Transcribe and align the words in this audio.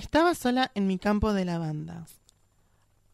Estaba 0.00 0.34
sola 0.34 0.72
en 0.74 0.86
mi 0.86 0.98
campo 0.98 1.34
de 1.34 1.44
lavandas, 1.44 2.22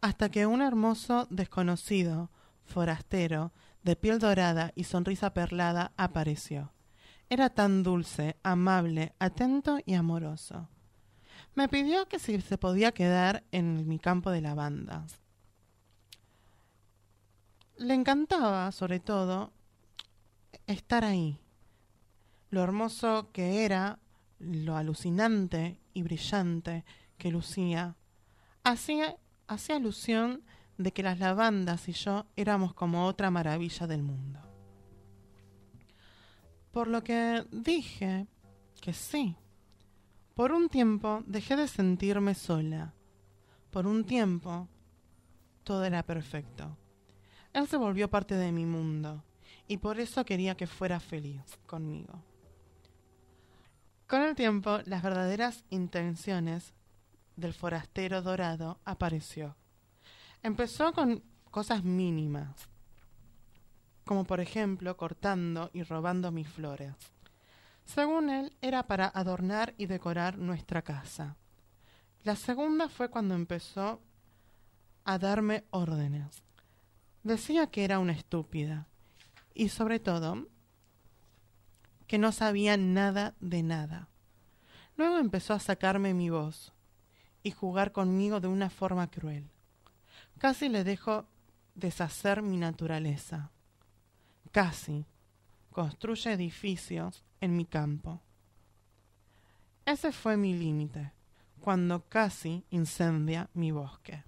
hasta 0.01 0.29
que 0.29 0.47
un 0.47 0.63
hermoso 0.63 1.27
desconocido, 1.31 2.31
forastero, 2.65 3.51
de 3.83 3.97
piel 3.97 4.21
dorada 4.21 4.71
y 4.77 4.85
sonrisa 4.85 5.35
perlada, 5.35 5.91
apareció. 5.97 6.73
Era 7.29 7.51
tan 7.51 7.83
dulce, 7.83 8.37
amable, 8.45 9.17
atento 9.19 9.81
y 9.85 9.95
amoroso. 9.95 10.69
Me 11.57 11.69
pidió 11.69 12.07
que 12.07 12.21
si 12.21 12.41
se 12.41 12.57
podía 12.57 12.93
quedar 12.93 13.43
en 13.51 13.89
mi 13.89 13.99
campo 13.99 14.31
de 14.31 14.43
lavandas. 14.43 15.19
Le 17.79 17.95
encantaba, 17.95 18.71
sobre 18.71 19.01
todo, 19.01 19.51
estar 20.69 21.05
ahí. 21.05 21.41
Lo 22.51 22.63
hermoso 22.63 23.33
que 23.33 23.65
era, 23.65 23.99
lo 24.39 24.77
alucinante 24.77 25.81
y 25.97 26.03
brillante 26.03 26.85
que 27.17 27.31
lucía, 27.31 27.97
hacía, 28.63 29.17
hacía 29.49 29.77
alusión 29.77 30.43
de 30.77 30.93
que 30.93 31.03
las 31.03 31.19
lavandas 31.19 31.89
y 31.89 31.93
yo 31.93 32.27
éramos 32.37 32.75
como 32.75 33.07
otra 33.07 33.31
maravilla 33.31 33.87
del 33.87 34.03
mundo. 34.03 34.39
Por 36.71 36.89
lo 36.89 37.03
que 37.03 37.47
dije 37.51 38.27
que 38.83 38.93
sí. 38.93 39.37
Por 40.35 40.53
un 40.53 40.69
tiempo 40.69 41.23
dejé 41.27 41.57
de 41.57 41.67
sentirme 41.67 42.35
sola. 42.35 42.93
Por 43.71 43.87
un 43.87 44.05
tiempo 44.05 44.69
todo 45.65 45.83
era 45.83 46.03
perfecto. 46.03 46.77
Él 47.55 47.67
se 47.69 47.79
volvió 47.79 48.11
parte 48.11 48.35
de 48.35 48.53
mi 48.53 48.67
mundo 48.67 49.25
y 49.67 49.79
por 49.79 49.99
eso 49.99 50.27
quería 50.27 50.59
que 50.59 50.67
fuera 50.67 51.01
feliz 51.01 51.41
conmigo. 51.67 52.23
Con 54.07 54.23
el 54.23 54.37
tiempo, 54.37 54.79
las 54.85 55.03
verdaderas 55.03 55.65
intenciones 55.69 56.75
del 57.35 57.53
forastero 57.53 58.23
dorado 58.23 58.79
apareció. 58.85 59.57
Empezó 60.45 60.93
con 60.93 61.25
cosas 61.51 61.83
mínimas, 61.83 62.69
como 64.05 64.25
por 64.25 64.41
ejemplo 64.41 64.97
cortando 64.97 65.71
y 65.73 65.83
robando 65.83 66.31
mis 66.31 66.49
flores. 66.49 66.95
Según 67.85 68.31
él, 68.31 68.57
era 68.61 68.87
para 68.87 69.09
adornar 69.09 69.75
y 69.77 69.87
decorar 69.87 70.39
nuestra 70.39 70.83
casa. 70.83 71.37
La 72.23 72.37
segunda 72.37 72.89
fue 72.89 73.11
cuando 73.11 73.35
empezó 73.35 74.01
a 75.05 75.19
darme 75.19 75.65
órdenes. 75.71 76.43
Decía 77.25 77.69
que 77.69 77.85
era 77.85 77.99
una 77.99 78.13
estúpida 78.13 78.87
y 79.53 79.69
sobre 79.69 79.99
todo 79.99 80.47
que 82.07 82.19
no 82.19 82.33
sabía 82.33 82.77
nada 82.77 83.35
de 83.41 83.63
nada. 83.63 84.09
Luego 84.97 85.19
empezó 85.19 85.55
a 85.55 85.61
sacarme 85.61 86.15
mi 86.15 86.31
voz 86.31 86.73
y 87.43 87.51
jugar 87.51 87.93
conmigo 87.93 88.41
de 88.41 88.49
una 88.49 88.71
forma 88.71 89.11
cruel. 89.11 89.49
Casi 90.39 90.69
le 90.69 90.85
dejo 90.85 91.27
deshacer 91.75 92.43
mi 92.43 92.57
naturaleza. 92.57 93.51
Casi 94.53 95.05
construye 95.71 96.33
edificios 96.33 97.25
en 97.41 97.57
mi 97.57 97.67
campo. 97.67 98.21
Ese 99.85 100.13
fue 100.13 100.37
mi 100.37 100.55
límite, 100.55 101.13
cuando 101.61 102.09
casi 102.09 102.65
incendia 102.71 103.49
mi 103.55 103.71
bosque. 103.71 104.25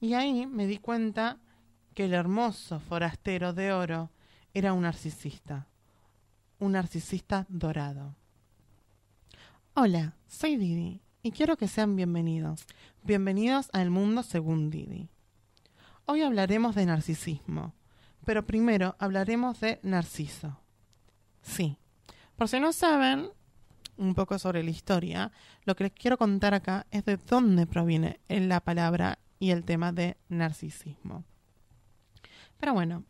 Y 0.00 0.14
ahí 0.14 0.46
me 0.46 0.66
di 0.66 0.78
cuenta 0.78 1.38
que 1.94 2.06
el 2.06 2.14
hermoso 2.14 2.80
forastero 2.80 3.52
de 3.52 3.72
oro 3.72 4.10
era 4.52 4.72
un 4.72 4.82
narcisista 4.82 5.66
un 6.62 6.72
narcisista 6.72 7.44
dorado. 7.48 8.14
Hola, 9.74 10.14
soy 10.28 10.56
Didi 10.56 11.02
y 11.20 11.32
quiero 11.32 11.56
que 11.56 11.66
sean 11.66 11.96
bienvenidos. 11.96 12.66
Bienvenidos 13.02 13.68
al 13.72 13.90
mundo 13.90 14.22
según 14.22 14.70
Didi. 14.70 15.08
Hoy 16.06 16.22
hablaremos 16.22 16.76
de 16.76 16.86
narcisismo, 16.86 17.74
pero 18.24 18.46
primero 18.46 18.94
hablaremos 19.00 19.58
de 19.58 19.80
Narciso. 19.82 20.60
Sí, 21.42 21.78
por 22.36 22.48
si 22.48 22.60
no 22.60 22.72
saben 22.72 23.30
un 23.96 24.14
poco 24.14 24.38
sobre 24.38 24.62
la 24.62 24.70
historia, 24.70 25.32
lo 25.64 25.74
que 25.74 25.84
les 25.84 25.92
quiero 25.92 26.16
contar 26.16 26.54
acá 26.54 26.86
es 26.92 27.04
de 27.04 27.16
dónde 27.16 27.66
proviene 27.66 28.20
la 28.28 28.60
palabra 28.60 29.18
y 29.40 29.50
el 29.50 29.64
tema 29.64 29.90
de 29.90 30.16
narcisismo. 30.28 31.24
Pero 32.56 32.72
bueno, 32.72 33.02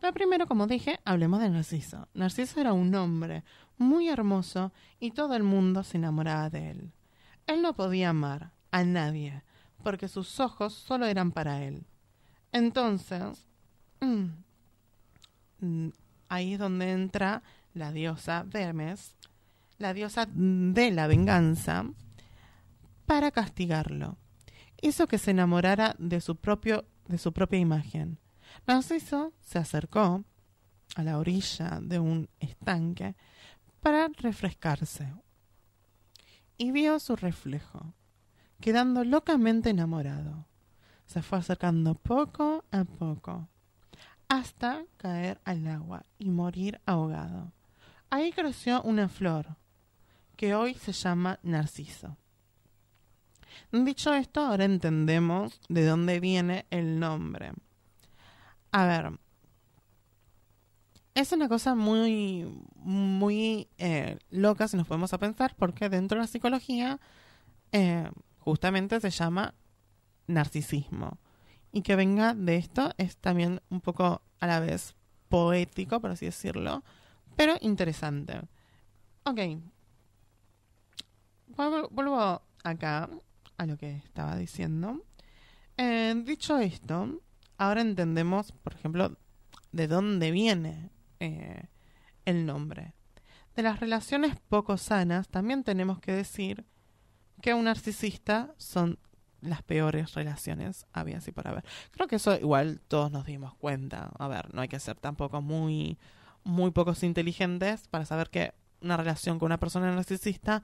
pero 0.00 0.12
primero, 0.12 0.46
como 0.46 0.66
dije, 0.66 1.00
hablemos 1.04 1.40
de 1.40 1.50
Narciso. 1.50 2.08
Narciso 2.14 2.60
era 2.60 2.72
un 2.72 2.94
hombre 2.94 3.44
muy 3.78 4.08
hermoso 4.08 4.72
y 5.00 5.12
todo 5.12 5.34
el 5.34 5.42
mundo 5.42 5.82
se 5.82 5.96
enamoraba 5.96 6.50
de 6.50 6.70
él. 6.70 6.92
Él 7.46 7.62
no 7.62 7.74
podía 7.74 8.10
amar 8.10 8.52
a 8.70 8.84
nadie, 8.84 9.42
porque 9.82 10.08
sus 10.08 10.40
ojos 10.40 10.74
solo 10.74 11.06
eran 11.06 11.32
para 11.32 11.62
él. 11.62 11.86
Entonces, 12.52 13.46
mm, 14.00 14.26
ahí 16.28 16.54
es 16.54 16.58
donde 16.58 16.92
entra 16.92 17.42
la 17.72 17.92
diosa 17.92 18.44
Vermes, 18.46 19.14
la 19.78 19.94
diosa 19.94 20.26
de 20.30 20.90
la 20.90 21.06
venganza, 21.06 21.84
para 23.06 23.30
castigarlo. 23.30 24.16
Hizo 24.82 25.06
que 25.06 25.18
se 25.18 25.30
enamorara 25.30 25.94
de 25.98 26.20
su 26.20 26.36
propio 26.36 26.84
de 27.08 27.18
su 27.18 27.32
propia 27.32 27.60
imagen 27.60 28.18
Narciso 28.66 29.32
se 29.40 29.58
acercó 29.58 30.24
a 30.94 31.02
la 31.02 31.18
orilla 31.18 31.80
de 31.82 31.98
un 31.98 32.28
estanque 32.40 33.14
para 33.80 34.08
refrescarse 34.08 35.12
y 36.58 36.70
vio 36.70 36.98
su 36.98 37.16
reflejo, 37.16 37.94
quedando 38.60 39.04
locamente 39.04 39.70
enamorado. 39.70 40.46
Se 41.06 41.22
fue 41.22 41.38
acercando 41.38 41.94
poco 41.94 42.64
a 42.72 42.84
poco 42.84 43.48
hasta 44.28 44.84
caer 44.96 45.40
al 45.44 45.66
agua 45.68 46.04
y 46.18 46.30
morir 46.30 46.80
ahogado. 46.86 47.52
Ahí 48.10 48.32
creció 48.32 48.82
una 48.82 49.08
flor 49.08 49.56
que 50.36 50.54
hoy 50.54 50.74
se 50.74 50.92
llama 50.92 51.38
narciso. 51.42 52.16
Dicho 53.72 54.14
esto, 54.14 54.40
ahora 54.40 54.64
entendemos 54.64 55.60
de 55.68 55.86
dónde 55.86 56.20
viene 56.20 56.66
el 56.70 56.98
nombre. 56.98 57.52
A 58.76 58.84
ver, 58.84 59.18
es 61.14 61.32
una 61.32 61.48
cosa 61.48 61.74
muy, 61.74 62.44
muy 62.74 63.70
eh, 63.78 64.18
loca 64.28 64.68
si 64.68 64.76
nos 64.76 64.86
podemos 64.86 65.14
a 65.14 65.18
pensar, 65.18 65.54
porque 65.56 65.88
dentro 65.88 66.18
de 66.18 66.24
la 66.24 66.26
psicología 66.26 67.00
eh, 67.72 68.10
justamente 68.38 69.00
se 69.00 69.08
llama 69.08 69.54
narcisismo. 70.26 71.16
Y 71.72 71.80
que 71.80 71.96
venga 71.96 72.34
de 72.34 72.56
esto 72.56 72.92
es 72.98 73.16
también 73.16 73.62
un 73.70 73.80
poco 73.80 74.20
a 74.40 74.46
la 74.46 74.60
vez 74.60 74.94
poético, 75.30 75.98
por 75.98 76.10
así 76.10 76.26
decirlo, 76.26 76.84
pero 77.34 77.54
interesante. 77.62 78.42
Ok. 79.24 79.40
Vuelvo 81.56 82.42
acá 82.62 83.08
a 83.56 83.64
lo 83.64 83.78
que 83.78 83.96
estaba 83.96 84.36
diciendo. 84.36 85.02
Eh, 85.78 86.14
dicho 86.26 86.58
esto, 86.58 87.22
ahora 87.58 87.80
entendemos, 87.80 88.52
por 88.52 88.74
ejemplo, 88.74 89.16
de 89.72 89.88
dónde 89.88 90.30
viene 90.30 90.90
eh, 91.20 91.64
el 92.24 92.46
nombre. 92.46 92.94
De 93.54 93.62
las 93.62 93.80
relaciones 93.80 94.36
poco 94.48 94.76
sanas 94.76 95.28
también 95.28 95.64
tenemos 95.64 96.00
que 96.00 96.12
decir 96.12 96.66
que 97.40 97.54
un 97.54 97.64
narcisista 97.64 98.54
son 98.58 98.98
las 99.40 99.62
peores 99.62 100.14
relaciones 100.14 100.86
había 100.92 101.18
así 101.18 101.32
por 101.32 101.46
haber. 101.46 101.64
Creo 101.90 102.08
que 102.08 102.16
eso 102.16 102.34
igual 102.36 102.80
todos 102.88 103.10
nos 103.12 103.26
dimos 103.26 103.54
cuenta. 103.54 104.10
A 104.18 104.28
ver, 104.28 104.52
no 104.54 104.60
hay 104.60 104.68
que 104.68 104.80
ser 104.80 104.96
tampoco 104.96 105.40
muy 105.40 105.98
muy 106.46 106.70
pocos 106.70 107.02
inteligentes 107.02 107.88
para 107.88 108.04
saber 108.04 108.30
que 108.30 108.54
una 108.80 108.96
relación 108.96 109.38
con 109.38 109.46
una 109.46 109.58
persona 109.58 109.92
narcisista, 109.92 110.62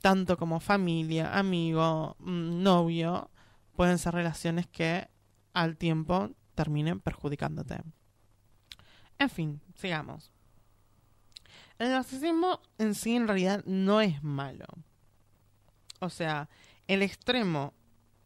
tanto 0.00 0.38
como 0.38 0.58
familia, 0.58 1.38
amigo, 1.38 2.16
mm, 2.18 2.62
novio, 2.62 3.30
pueden 3.76 3.98
ser 3.98 4.14
relaciones 4.14 4.66
que 4.66 5.08
al 5.52 5.76
tiempo 5.76 6.30
terminen 6.54 7.00
perjudicándote. 7.00 7.82
En 9.18 9.30
fin, 9.30 9.60
sigamos. 9.74 10.32
El 11.78 11.90
narcisismo 11.90 12.60
en 12.78 12.94
sí 12.94 13.16
en 13.16 13.26
realidad 13.26 13.64
no 13.64 14.00
es 14.00 14.22
malo. 14.22 14.66
O 16.00 16.10
sea, 16.10 16.48
el 16.86 17.02
extremo 17.02 17.74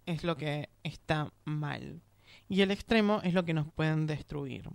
es 0.06 0.24
lo 0.24 0.36
que 0.36 0.70
está 0.82 1.32
mal. 1.44 2.02
Y 2.48 2.62
el 2.62 2.70
extremo 2.70 3.20
es 3.24 3.34
lo 3.34 3.44
que 3.44 3.54
nos 3.54 3.70
pueden 3.72 4.06
destruir. 4.06 4.68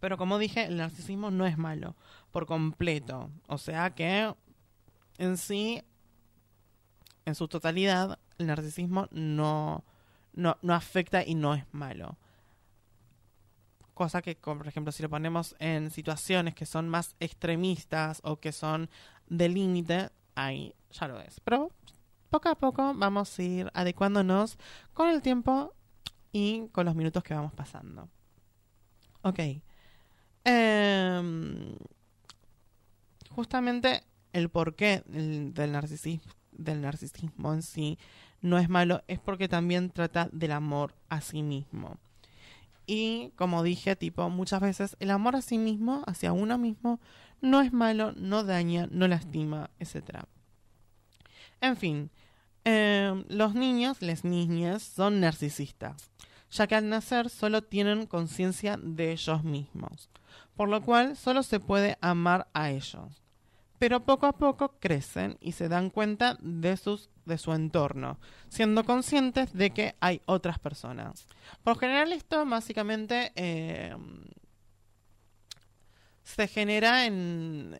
Pero 0.00 0.18
como 0.18 0.38
dije, 0.38 0.64
el 0.64 0.76
narcisismo 0.76 1.30
no 1.30 1.46
es 1.46 1.56
malo 1.56 1.96
por 2.30 2.46
completo. 2.46 3.30
O 3.46 3.58
sea 3.58 3.94
que 3.94 4.34
en 5.18 5.36
sí, 5.36 5.82
en 7.24 7.34
su 7.34 7.48
totalidad, 7.48 8.18
el 8.38 8.48
narcisismo 8.48 9.08
no, 9.12 9.84
no, 10.32 10.56
no 10.62 10.74
afecta 10.74 11.24
y 11.24 11.34
no 11.34 11.54
es 11.54 11.64
malo. 11.72 12.18
Cosa 13.94 14.22
que, 14.22 14.34
por 14.34 14.66
ejemplo, 14.66 14.90
si 14.92 15.02
lo 15.02 15.10
ponemos 15.10 15.54
en 15.58 15.90
situaciones 15.90 16.54
que 16.54 16.66
son 16.66 16.88
más 16.88 17.14
extremistas 17.20 18.20
o 18.24 18.40
que 18.40 18.52
son 18.52 18.88
de 19.28 19.48
límite, 19.48 20.10
ahí 20.34 20.74
ya 20.90 21.08
lo 21.08 21.20
es. 21.20 21.40
Pero 21.40 21.70
poco 22.30 22.48
a 22.48 22.54
poco 22.54 22.94
vamos 22.94 23.38
a 23.38 23.42
ir 23.42 23.70
adecuándonos 23.74 24.58
con 24.94 25.08
el 25.08 25.20
tiempo 25.20 25.74
y 26.32 26.68
con 26.72 26.86
los 26.86 26.94
minutos 26.94 27.22
que 27.22 27.34
vamos 27.34 27.52
pasando. 27.52 28.08
Ok. 29.22 29.38
Em, 30.44 31.76
justamente 33.30 34.02
el 34.32 34.48
porqué 34.48 35.02
del, 35.06 35.72
narcisismo, 35.72 36.32
del 36.50 36.80
narcisismo 36.80 37.52
en 37.52 37.62
sí 37.62 37.98
no 38.42 38.58
es 38.58 38.68
malo, 38.68 39.02
es 39.08 39.20
porque 39.20 39.48
también 39.48 39.90
trata 39.90 40.28
del 40.32 40.52
amor 40.52 40.94
a 41.08 41.20
sí 41.20 41.42
mismo. 41.42 41.96
Y 42.86 43.30
como 43.36 43.62
dije, 43.62 43.96
tipo, 43.96 44.28
muchas 44.28 44.60
veces 44.60 44.96
el 45.00 45.10
amor 45.10 45.36
a 45.36 45.42
sí 45.42 45.56
mismo, 45.56 46.02
hacia 46.06 46.32
uno 46.32 46.58
mismo, 46.58 47.00
no 47.40 47.60
es 47.60 47.72
malo, 47.72 48.12
no 48.16 48.44
daña, 48.44 48.88
no 48.90 49.08
lastima, 49.08 49.70
etc. 49.78 50.24
En 51.60 51.76
fin, 51.76 52.10
em, 52.64 53.24
los 53.28 53.54
niños, 53.54 54.02
las 54.02 54.24
niñas, 54.24 54.82
son 54.82 55.20
narcisistas, 55.20 56.10
ya 56.50 56.66
que 56.66 56.74
al 56.74 56.88
nacer 56.88 57.30
solo 57.30 57.62
tienen 57.62 58.06
conciencia 58.06 58.76
de 58.76 59.12
ellos 59.12 59.44
mismos, 59.44 60.10
por 60.56 60.68
lo 60.68 60.82
cual 60.82 61.16
solo 61.16 61.42
se 61.44 61.60
puede 61.60 61.96
amar 62.00 62.48
a 62.52 62.70
ellos. 62.70 63.21
Pero 63.82 63.98
poco 63.98 64.26
a 64.26 64.32
poco 64.32 64.78
crecen 64.78 65.38
y 65.40 65.50
se 65.50 65.68
dan 65.68 65.90
cuenta 65.90 66.38
de, 66.40 66.76
sus, 66.76 67.10
de 67.24 67.36
su 67.36 67.52
entorno, 67.52 68.16
siendo 68.48 68.84
conscientes 68.84 69.52
de 69.52 69.70
que 69.70 69.96
hay 69.98 70.20
otras 70.26 70.60
personas. 70.60 71.26
Por 71.64 71.80
general 71.80 72.12
esto 72.12 72.46
básicamente 72.46 73.32
em, 73.34 74.22
se 76.22 76.46
genera 76.46 77.06
en 77.06 77.76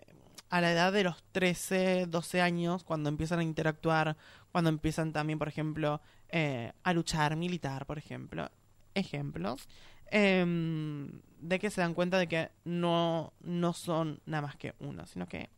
a 0.50 0.60
la 0.60 0.72
edad 0.72 0.92
de 0.92 1.04
los 1.04 1.22
13, 1.30 2.06
12 2.08 2.42
años, 2.42 2.82
cuando 2.82 3.08
empiezan 3.08 3.38
a 3.38 3.44
interactuar, 3.44 4.16
cuando 4.50 4.70
empiezan 4.70 5.12
también, 5.12 5.38
por 5.38 5.46
ejemplo, 5.46 6.00
eh, 6.30 6.72
a 6.82 6.92
luchar 6.92 7.36
militar, 7.36 7.86
por 7.86 7.98
ejemplo. 7.98 8.50
Ejemplos. 8.94 9.68
Em, 10.10 11.22
de 11.38 11.60
que 11.60 11.70
se 11.70 11.80
dan 11.80 11.94
cuenta 11.94 12.18
de 12.18 12.26
que 12.26 12.50
no, 12.64 13.32
no 13.40 13.72
son 13.72 14.20
nada 14.26 14.42
más 14.42 14.56
que 14.56 14.74
uno, 14.80 15.06
sino 15.06 15.28
que 15.28 15.48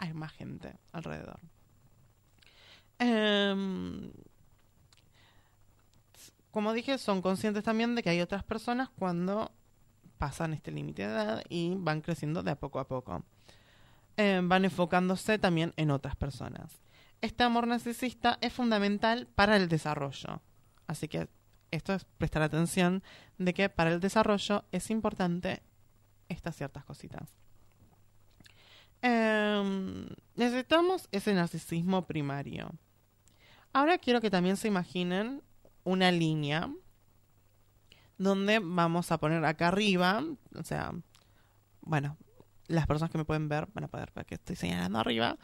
hay 0.00 0.14
más 0.14 0.32
gente 0.32 0.74
alrededor. 0.92 1.38
Em, 2.98 4.10
como 6.50 6.72
dije, 6.72 6.98
son 6.98 7.22
conscientes 7.22 7.62
también 7.62 7.94
de 7.94 8.02
que 8.02 8.10
hay 8.10 8.20
otras 8.20 8.42
personas 8.42 8.88
cuando 8.88 9.52
pasan 10.18 10.54
este 10.54 10.72
límite 10.72 11.06
de 11.06 11.12
edad 11.12 11.42
y 11.48 11.74
van 11.76 12.00
creciendo 12.00 12.42
de 12.42 12.50
a 12.50 12.58
poco 12.58 12.80
a 12.80 12.88
poco. 12.88 13.24
Eh, 14.16 14.40
van 14.42 14.64
enfocándose 14.64 15.38
también 15.38 15.72
en 15.76 15.90
otras 15.90 16.16
personas. 16.16 16.82
Este 17.20 17.44
amor 17.44 17.66
narcisista 17.66 18.38
es 18.40 18.52
fundamental 18.52 19.28
para 19.34 19.56
el 19.56 19.68
desarrollo. 19.68 20.40
Así 20.86 21.08
que 21.08 21.28
esto 21.70 21.92
es 21.92 22.04
prestar 22.04 22.42
atención 22.42 23.02
de 23.38 23.52
que 23.54 23.68
para 23.68 23.92
el 23.92 24.00
desarrollo 24.00 24.64
es 24.72 24.90
importante 24.90 25.62
estas 26.28 26.56
ciertas 26.56 26.84
cositas. 26.84 27.36
Em, 29.02 30.06
necesitamos 30.36 31.08
ese 31.10 31.34
narcisismo 31.34 32.06
primario. 32.06 32.70
Ahora 33.72 33.98
quiero 33.98 34.20
que 34.20 34.30
también 34.30 34.56
se 34.56 34.68
imaginen 34.68 35.42
una 35.84 36.10
línea 36.10 36.70
donde 38.18 38.60
vamos 38.62 39.12
a 39.12 39.18
poner 39.18 39.44
acá 39.44 39.68
arriba, 39.68 40.22
o 40.54 40.62
sea, 40.62 40.92
bueno, 41.80 42.18
las 42.66 42.86
personas 42.86 43.10
que 43.10 43.18
me 43.18 43.24
pueden 43.24 43.48
ver 43.48 43.66
van 43.72 43.84
a 43.84 43.88
poder 43.88 44.12
ver 44.14 44.26
que 44.26 44.34
estoy 44.34 44.56
señalando 44.56 44.98
arriba. 44.98 45.38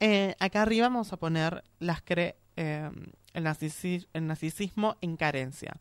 Eh, 0.00 0.34
acá 0.40 0.62
arriba 0.62 0.88
vamos 0.88 1.12
a 1.12 1.18
poner 1.18 1.62
cre 2.04 2.36
eh, 2.56 2.90
el, 3.32 3.44
narcisismo, 3.44 4.96
en 5.00 5.16
carencia. 5.16 5.76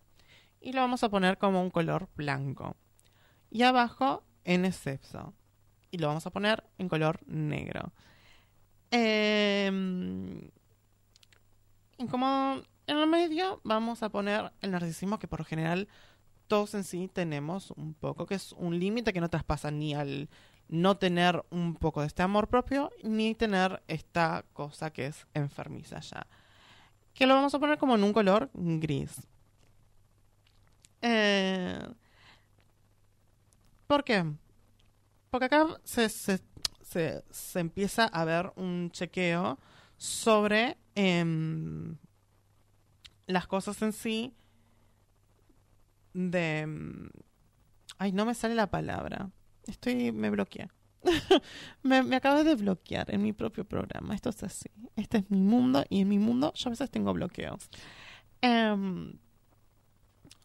Y 0.60 0.74
lo 0.74 0.81
vamos 0.81 1.04
a 1.04 1.10
poner 1.10 1.38
como 1.38 1.62
un 1.62 1.70
color 1.70 2.10
blanco. 2.16 2.75
Y 3.50 3.64
abajo 3.64 4.24
en 4.44 4.66
excepto. 4.66 5.34
Y 5.94 6.00
lo 6.00 6.07
vamos 6.07 6.25
a 6.25 6.31
poner 6.31 6.63
en 6.80 6.90
color 6.90 7.19
negro. 7.28 7.94
Em, 8.90 10.50
y 12.00 12.07
como 12.07 12.63
en 12.88 12.98
el 12.98 13.06
medio 13.06 13.62
vamos 13.63 14.01
a 14.01 14.10
poner 14.10 14.51
el 14.62 14.72
narcisismo 14.72 15.19
que 15.19 15.28
por 15.28 15.45
general 15.45 15.88
todos 16.48 16.74
en 16.74 16.84
sí 16.84 17.12
tenemos 17.13 17.69
un 17.78 17.94
poco, 17.94 18.25
que 18.25 18.34
es 18.34 18.54
un 18.54 18.80
límite 18.80 19.13
que 19.13 19.22
no 19.22 19.30
traspasa 19.30 19.69
ni 19.69 19.94
al 19.94 20.30
no 20.68 20.98
tener 20.98 21.45
un 21.51 21.75
poco 21.75 22.01
de 22.01 22.07
este 22.07 22.24
amor 22.24 22.48
propio 22.48 22.89
ni 23.04 23.36
tener 23.36 23.84
esta 23.88 24.46
cosa 24.54 24.92
que 24.92 25.06
es 25.06 25.28
enfermiza 25.36 26.00
ya. 26.00 26.25
Que 27.13 27.28
lo 27.28 27.36
vamos 27.36 27.54
a 27.54 27.60
poner 27.60 27.78
como 27.78 27.94
en 27.94 28.04
un 28.04 28.13
color 28.13 28.50
gris. 28.56 29.22
Eh, 31.04 31.88
¿Por 33.86 34.04
qué? 34.04 34.25
Porque 35.33 35.45
acá 35.45 35.65
se, 35.83 36.09
se, 36.09 36.44
se, 36.83 37.59
empieza 37.59 38.06
a 38.06 38.24
ver 38.24 38.53
un 38.56 38.91
chequeo 38.91 39.57
sobre 39.97 40.77
em, 40.94 41.97
las 43.25 43.47
cosas 43.47 43.81
en 43.81 43.94
sí 43.94 44.35
de... 46.13 46.59
Em, 46.59 47.09
ay, 47.97 48.12
no 48.12 48.27
me 48.27 48.35
sale 48.35 48.53
la 48.53 48.69
palabra. 48.69 49.31
Estoy, 49.65 50.12
me 50.12 50.30
bloqueé. 50.30 50.69
me, 51.81 52.03
me 52.03 52.15
acabo 52.15 52.44
de 52.44 52.53
bloquear 52.53 53.09
en 53.09 53.24
mi 53.24 53.33
propio 53.33 53.65
programa. 53.65 54.13
Esto 54.13 54.29
es 54.29 54.44
así. 54.44 54.69
Este 54.95 55.18
es 55.18 55.31
mi 55.31 55.41
mundo 55.41 55.83
y 55.89 56.01
en 56.01 56.09
mi 56.09 56.19
mundo 56.19 56.53
yo 56.53 56.69
a 56.69 56.74
veces 56.74 56.91
tengo 56.91 57.12
bloqueos. 57.12 57.71
Em, 58.39 59.18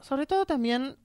sobre 0.01 0.25
todo 0.25 0.47
también 0.47 0.97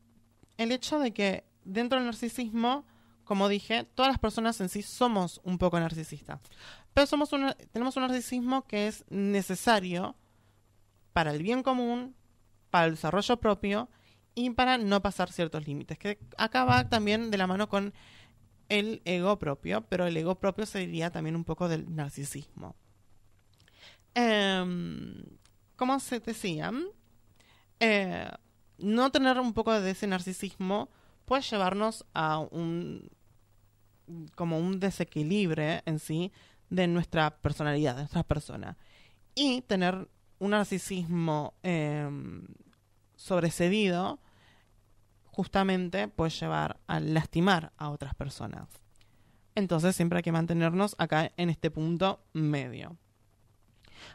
el 0.56 0.72
hecho 0.72 1.00
de 1.00 1.12
que 1.12 1.44
dentro 1.66 1.98
del 1.98 2.06
narcisismo, 2.06 2.86
como 3.24 3.50
dije, 3.50 3.84
todas 3.84 4.12
las 4.12 4.20
personas 4.20 4.60
en 4.62 4.70
sí 4.70 4.82
somos 4.82 5.42
un 5.44 5.58
poco 5.58 5.80
narcisistas. 5.80 6.42
Pero 6.94 7.08
somos 7.08 7.30
tenemos 7.72 7.96
un 7.96 8.04
narcisismo 8.04 8.66
que 8.68 8.88
es 8.88 9.06
necesario 9.10 10.16
para 11.14 11.32
el 11.32 11.42
bien 11.42 11.64
común, 11.64 12.16
para 12.70 12.86
el 12.86 12.92
desarrollo 12.92 13.38
propio 13.38 13.90
y 14.36 14.50
para 14.52 14.78
no 14.78 15.02
pasar 15.02 15.32
ciertos 15.32 15.66
límites, 15.68 15.98
que 15.98 16.20
acá 16.38 16.66
va 16.66 16.90
también 16.90 17.32
de 17.32 17.38
la 17.38 17.48
mano 17.48 17.70
con 17.70 17.94
el 18.70 19.02
ego 19.06 19.38
propio, 19.38 19.82
pero 19.90 20.08
el 20.08 20.18
ego 20.18 20.36
propio 20.40 20.66
sería 20.66 21.12
también 21.12 21.36
un 21.36 21.44
poco 21.44 21.68
del 21.68 21.94
narcisismo. 21.96 22.76
Em, 24.16 25.24
como 25.76 26.00
se 26.00 26.20
decía, 26.20 26.72
eh, 27.80 28.30
no 28.78 29.12
tener 29.12 29.40
un 29.40 29.54
poco 29.54 29.80
de 29.80 29.92
ese 29.92 30.08
narcisismo 30.08 30.90
puede 31.26 31.42
llevarnos 31.42 32.06
a 32.14 32.40
un 32.40 33.10
como 34.36 34.60
un 34.60 34.80
desequilibrio 34.80 35.82
en 35.86 36.00
sí 36.00 36.32
de 36.70 36.88
nuestra 36.88 37.38
personalidad, 37.38 37.96
de 37.96 38.02
nuestra 38.02 38.24
persona. 38.24 38.78
Y 39.36 39.62
tener 39.62 40.10
un 40.40 40.52
narcisismo 40.52 41.54
eh, 41.64 42.10
sobrecedido 43.16 44.20
justamente 45.26 46.08
puede 46.08 46.32
llevar 46.32 46.80
a 46.88 47.00
lastimar 47.00 47.72
a 47.78 47.90
otras 47.90 48.14
personas. 48.14 48.68
Entonces 49.56 49.96
siempre 49.96 50.18
hay 50.18 50.24
que 50.24 50.32
mantenernos 50.32 50.96
acá 50.98 51.32
en 51.38 51.50
este 51.50 51.72
punto 51.72 52.24
medio. 52.34 52.98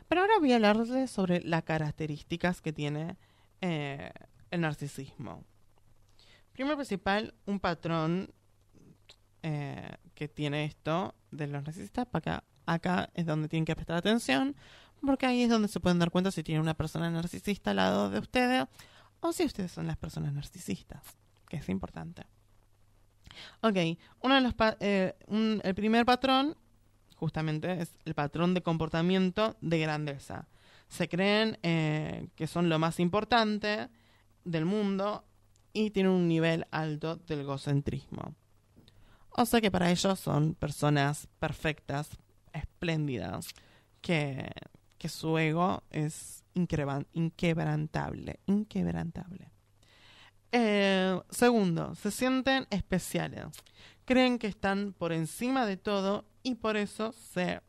Pero 0.09 0.21
ahora 0.21 0.35
voy 0.39 0.53
a 0.53 0.57
hablarles 0.57 1.11
sobre 1.11 1.41
las 1.43 1.63
características 1.63 2.61
que 2.61 2.73
tiene 2.73 3.17
eh, 3.61 4.13
el 4.51 4.61
narcisismo. 4.61 5.45
Primero 6.59 6.77
principal, 6.77 7.35
un 7.47 7.61
patrón 7.61 8.35
eh, 9.45 9.95
que 10.17 10.27
tiene 10.27 10.65
esto 10.65 11.15
de 11.31 11.47
los 11.47 11.63
narcisistas, 11.63 12.09
acá, 12.13 12.43
acá 12.67 13.11
es 13.15 13.27
donde 13.27 13.47
tienen 13.49 13.65
que 13.65 13.77
prestar 13.77 13.97
atención, 13.97 14.57
porque 15.01 15.27
ahí 15.27 15.45
es 15.45 15.51
donde 15.51 15.69
se 15.69 15.79
pueden 15.79 16.01
dar 16.01 16.11
cuenta 16.11 16.33
si 16.33 16.43
tiene 16.43 16.61
una 16.61 16.75
persona 16.75 17.09
narcisista 17.13 17.71
al 17.71 17.77
lado 17.77 18.11
de 18.11 18.19
ustedes 18.19 18.67
o 19.21 19.33
si 19.33 19.45
ustedes 19.45 19.71
son 19.71 19.87
las 19.87 19.99
personas 19.99 20.33
narcisistas, 20.33 21.05
que 21.49 21.59
es 21.59 21.69
importante. 21.69 22.25
Ok, 23.61 23.77
uno 24.23 24.35
de 24.35 24.41
los 24.41 24.55
eh, 24.81 25.15
el 25.63 25.75
primer 25.77 26.05
patrón 26.05 26.57
justamente 27.15 27.83
es 27.83 27.95
el 28.05 28.15
patrón 28.15 28.55
de 28.55 28.63
comportamiento 28.63 29.57
de 29.61 29.79
grandeza. 29.79 30.49
Se 30.89 31.09
creen 31.09 31.57
eh, 31.63 32.27
que 32.35 32.49
son 32.49 32.69
lo 32.69 32.81
más 32.81 32.99
importante 32.99 33.91
del 34.43 34.65
mundo 34.65 35.28
y 35.79 35.91
tienen 35.91 36.13
un 36.13 36.27
nivel 36.27 36.67
alto 36.71 37.17
del 37.17 37.41
egocentrismo. 37.41 38.35
O 39.31 39.47
sea 39.47 39.61
que 39.61 39.71
para 39.71 39.91
ellos 39.91 40.19
son 40.19 40.55
personas 40.55 41.29
perfectas, 41.39 42.11
espléndidas, 42.53 43.47
que, 44.01 44.51
que 44.99 45.09
su 45.09 45.39
ego 45.39 45.85
es 45.91 46.43
inquebrantable, 46.55 48.41
inquebrantable. 48.47 49.53
Eh, 50.51 51.21
segundo, 51.31 51.95
se 51.95 52.11
sienten 52.11 52.67
especiales. 52.71 53.47
Creen 54.05 54.41
que 54.41 54.49
están 54.49 54.95
por 54.95 55.13
encima 55.13 55.65
de 55.65 55.77
todo 55.77 56.25
y 56.43 56.57
por 56.57 56.77
eso 56.77 57.13
se 57.13 57.61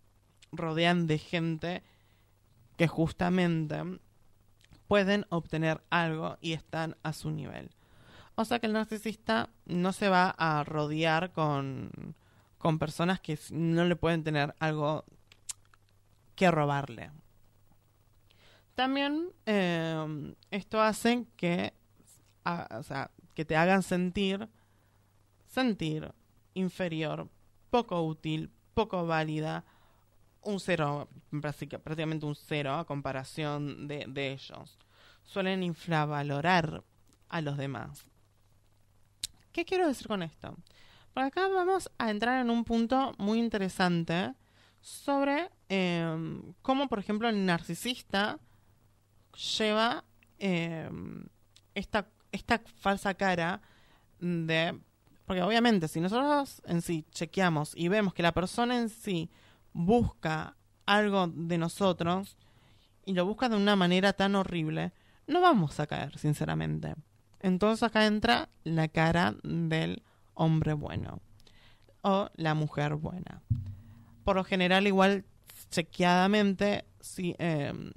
rodean 0.52 1.06
de 1.06 1.20
gente 1.20 1.84
que 2.76 2.88
justamente 2.88 4.00
pueden 4.88 5.28
obtener 5.30 5.84
algo 5.92 6.40
y 6.42 6.54
están 6.54 6.98
a 7.04 7.14
su 7.14 7.30
nivel. 7.30 7.70
O 8.40 8.46
sea 8.46 8.60
que 8.60 8.68
el 8.68 8.74
narcisista 8.74 9.50
no 9.66 9.92
se 9.92 10.08
va 10.08 10.30
a 10.30 10.64
rodear 10.64 11.34
con, 11.34 12.16
con 12.58 12.80
personas 12.80 13.20
que 13.20 13.38
no 13.52 13.84
le 13.84 13.98
pueden 13.98 14.24
tener 14.24 14.56
algo 14.60 15.04
que 16.36 16.50
robarle. 16.50 17.12
También 18.76 19.34
eh, 19.46 20.34
esto 20.52 20.82
hace 20.82 21.26
que, 21.36 21.74
o 22.46 22.84
sea, 22.84 23.12
que 23.36 23.44
te 23.44 23.58
hagan 23.58 23.84
sentir, 23.84 24.48
sentir 25.46 26.10
inferior, 26.54 27.28
poco 27.70 28.02
útil, 28.04 28.54
poco 28.74 29.06
válida, 29.06 29.66
un 30.44 30.62
cero, 30.62 31.10
prácticamente 31.42 32.26
un 32.26 32.36
cero 32.36 32.76
a 32.76 32.86
comparación 32.86 33.90
de, 33.90 34.06
de 34.08 34.32
ellos. 34.32 34.78
Suelen 35.26 35.62
infravalorar 35.62 36.86
a 37.28 37.42
los 37.42 37.58
demás. 37.58 38.06
¿Qué 39.52 39.66
quiero 39.66 39.88
decir 39.88 40.08
con 40.08 40.24
esto? 40.24 40.58
Por 41.14 41.24
acá 41.24 41.48
vamos 41.48 41.90
a 41.98 42.12
entrar 42.12 42.42
en 42.42 42.50
un 42.50 42.64
punto 42.64 43.14
muy 43.18 43.40
interesante 43.40 44.34
sobre 44.82 45.50
em, 45.68 46.54
cómo, 46.62 46.88
por 46.88 47.00
ejemplo, 47.00 47.28
el 47.28 47.46
narcisista 47.46 48.40
lleva 49.58 50.04
em, 50.38 51.26
esta, 51.74 52.08
esta 52.32 52.62
falsa 52.80 53.14
cara 53.14 53.62
de... 54.20 54.80
Porque 55.26 55.42
obviamente 55.44 55.88
si 55.88 56.00
nosotros 56.00 56.62
en 56.66 56.82
sí 56.82 57.06
chequeamos 57.12 57.74
y 57.76 57.88
vemos 57.88 58.14
que 58.14 58.24
la 58.24 58.32
persona 58.32 58.80
en 58.80 58.90
sí 58.90 59.30
busca 59.74 60.56
algo 60.86 61.28
de 61.28 61.58
nosotros 61.58 62.36
y 63.06 63.14
lo 63.14 63.26
busca 63.26 63.48
de 63.48 63.56
una 63.56 63.76
manera 63.76 64.14
tan 64.14 64.36
horrible, 64.36 64.92
no 65.28 65.42
vamos 65.42 65.80
a 65.80 65.86
caer, 65.86 66.18
sinceramente. 66.18 66.96
Entonces 67.42 67.84
acá 67.84 68.06
entra 68.06 68.50
la 68.64 68.88
cara 68.88 69.36
del 69.44 70.04
hombre 70.34 70.74
bueno 70.74 71.22
o 72.02 72.30
la 72.36 72.54
mujer 72.54 72.96
buena. 72.96 73.42
Por 74.24 74.36
lo 74.36 74.44
general, 74.44 74.88
igual 74.88 75.26
chequeadamente, 75.70 76.86
si, 77.00 77.36
em, 77.40 77.92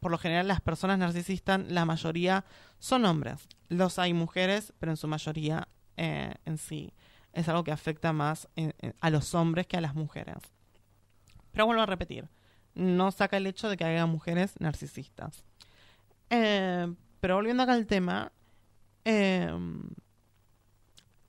por 0.00 0.10
lo 0.10 0.18
general 0.18 0.48
las 0.48 0.60
personas 0.60 0.98
narcisistas, 0.98 1.60
la 1.68 1.84
mayoría 1.84 2.44
son 2.78 3.04
hombres. 3.04 3.48
Los 3.68 3.98
hay 3.98 4.12
mujeres, 4.12 4.72
pero 4.78 4.92
en 4.92 4.96
su 4.96 5.08
mayoría 5.08 5.68
eh, 5.96 6.34
en 6.44 6.58
sí 6.58 6.92
es 7.32 7.48
algo 7.48 7.64
que 7.64 7.72
afecta 7.72 8.12
más 8.12 8.48
a 9.00 9.10
los 9.10 9.34
hombres 9.34 9.66
que 9.66 9.76
a 9.76 9.80
las 9.80 9.94
mujeres. 9.94 10.36
Pero 11.52 11.66
vuelvo 11.66 11.82
a 11.82 11.86
repetir, 11.86 12.28
no 12.74 13.10
saca 13.10 13.36
el 13.36 13.46
hecho 13.46 13.68
de 13.68 13.76
que 13.76 13.84
haya 13.84 14.06
mujeres 14.06 14.54
narcisistas. 14.58 15.44
Eh, 16.30 16.92
pero 17.20 17.36
volviendo 17.36 17.62
acá 17.62 17.72
al 17.72 17.86
tema, 17.86 18.32
Em, 19.04 19.90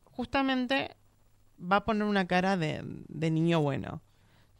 justamente 0.06 0.96
va 1.60 1.78
a 1.78 1.86
poner 1.86 2.04
una 2.04 2.28
cara 2.28 2.58
de, 2.58 2.82
de, 2.84 3.32
niño 3.32 3.62
bueno. 3.62 4.02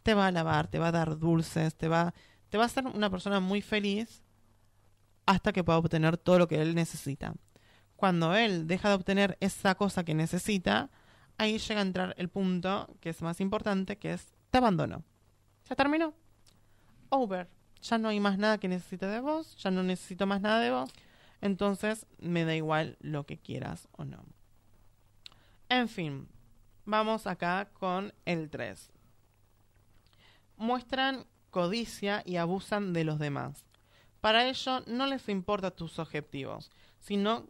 Te 0.04 0.14
va 0.14 0.28
a 0.28 0.32
lavar, 0.32 0.68
te 0.68 0.80
va 0.80 0.88
a 0.88 0.92
dar 0.92 1.18
dulces, 1.18 1.76
te 1.76 1.88
va, 1.88 2.14
te 2.50 2.58
va 2.58 2.64
a 2.64 2.68
hacer 2.68 2.86
una 2.88 3.10
persona 3.10 3.40
muy 3.40 3.62
feliz 3.62 4.24
hasta 5.26 5.54
que 5.54 5.64
pueda 5.64 5.78
obtener 5.78 6.18
todo 6.18 6.40
lo 6.40 6.48
que 6.48 6.62
él 6.62 6.76
necesita. 6.76 7.34
Cuando 7.96 8.36
él 8.36 8.68
deja 8.68 8.90
de 8.90 8.96
obtener 8.96 9.38
esa 9.40 9.76
cosa 9.76 10.04
que 10.04 10.14
necesita, 10.14 10.90
ahí 11.38 11.58
llega 11.58 11.80
a 11.80 11.84
entrar 11.84 12.16
el 12.18 12.30
punto 12.30 12.98
que 13.00 13.10
es 13.10 13.22
más 13.22 13.40
importante, 13.40 13.98
que 13.98 14.14
es 14.14 14.34
te 14.50 14.58
abandono. 14.58 15.04
¿Ya 15.70 15.76
terminó? 15.76 16.14
Over. 17.10 17.48
Ya 17.82 17.98
no 17.98 18.10
hay 18.10 18.20
más 18.20 18.38
nada 18.38 18.58
que 18.58 18.68
necesite 18.68 19.06
de 19.08 19.20
vos, 19.20 19.56
ya 19.58 19.72
no 19.72 19.84
necesito 19.84 20.26
más 20.26 20.42
nada 20.42 20.60
de 20.60 20.72
vos 20.72 20.90
entonces 21.44 22.08
me 22.20 22.46
da 22.46 22.56
igual 22.56 22.96
lo 23.02 23.26
que 23.26 23.38
quieras 23.38 23.90
o 23.92 24.06
no. 24.06 24.24
En 25.68 25.90
fin, 25.90 26.30
vamos 26.86 27.28
acá 27.28 27.70
con 27.74 28.14
el 28.24 28.50
3. 28.50 28.90
Muestran 30.56 31.26
codicia 31.50 32.24
y 32.26 32.38
abusan 32.38 32.94
de 32.94 33.04
los 33.04 33.20
demás. 33.20 33.66
Para 34.22 34.48
ello 34.48 34.84
no 34.88 35.06
les 35.06 35.28
importa 35.28 35.72
tus 35.72 36.00
objetivos, 36.00 36.72
sino 37.00 37.46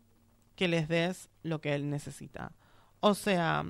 que 0.55 0.67
les 0.67 0.87
des 0.87 1.29
lo 1.43 1.61
que 1.61 1.75
él 1.75 1.91
necesita. 1.91 2.51
O 2.99 3.13
sea, 3.13 3.63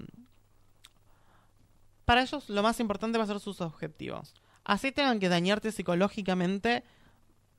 para 2.06 2.22
ellos 2.22 2.48
lo 2.48 2.63
más 2.63 2.80
importante 2.80 3.18
va 3.18 3.25
a 3.25 3.27
ser 3.27 3.42
sus 3.42 3.60
objetivos. 3.60 4.34
Así 4.63 4.94
tengan 4.94 5.20
que 5.20 5.27
dañarte 5.27 5.74
psicológicamente, 5.74 6.86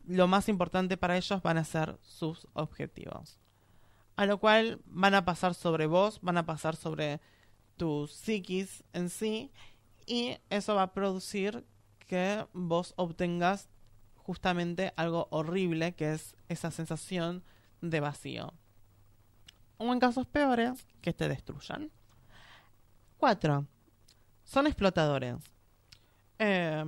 lo 0.07 0.27
más 0.29 0.49
importante 0.49 0.97
para 0.97 1.17
ellos 1.17 1.43
van 1.43 1.59
a 1.59 1.65
ser 1.65 1.99
sus 2.03 2.47
objetivos. 2.53 3.39
A 4.17 4.27
lo 4.27 4.39
cual 4.39 4.81
van 4.87 5.15
a 5.15 5.25
pasar 5.25 5.55
sobre 5.55 5.87
vos, 5.87 6.21
van 6.23 6.39
a 6.39 6.47
pasar 6.47 6.77
sobre 6.77 7.21
tu 7.77 8.07
psiquis 8.07 8.85
en 8.93 9.11
sí, 9.11 9.51
y 10.07 10.37
eso 10.51 10.75
va 10.75 10.83
a 10.83 10.93
producir 10.93 11.65
que 12.07 12.47
vos 12.53 12.95
obtengas 12.97 13.69
justamente 14.15 14.93
algo 14.97 15.29
horrible, 15.31 15.95
que 15.95 16.13
es 16.13 16.37
esa 16.49 16.71
sensación 16.71 17.43
de 17.81 18.01
vacío. 18.01 18.55
O 19.79 19.93
en 19.93 20.01
casos 20.01 20.27
peores, 20.27 20.87
que 21.01 21.13
te 21.13 21.29
destruyan. 21.29 21.91
4. 23.19 23.67
Son 24.45 24.67
explotadores. 24.67 25.37
Eh, 26.39 26.85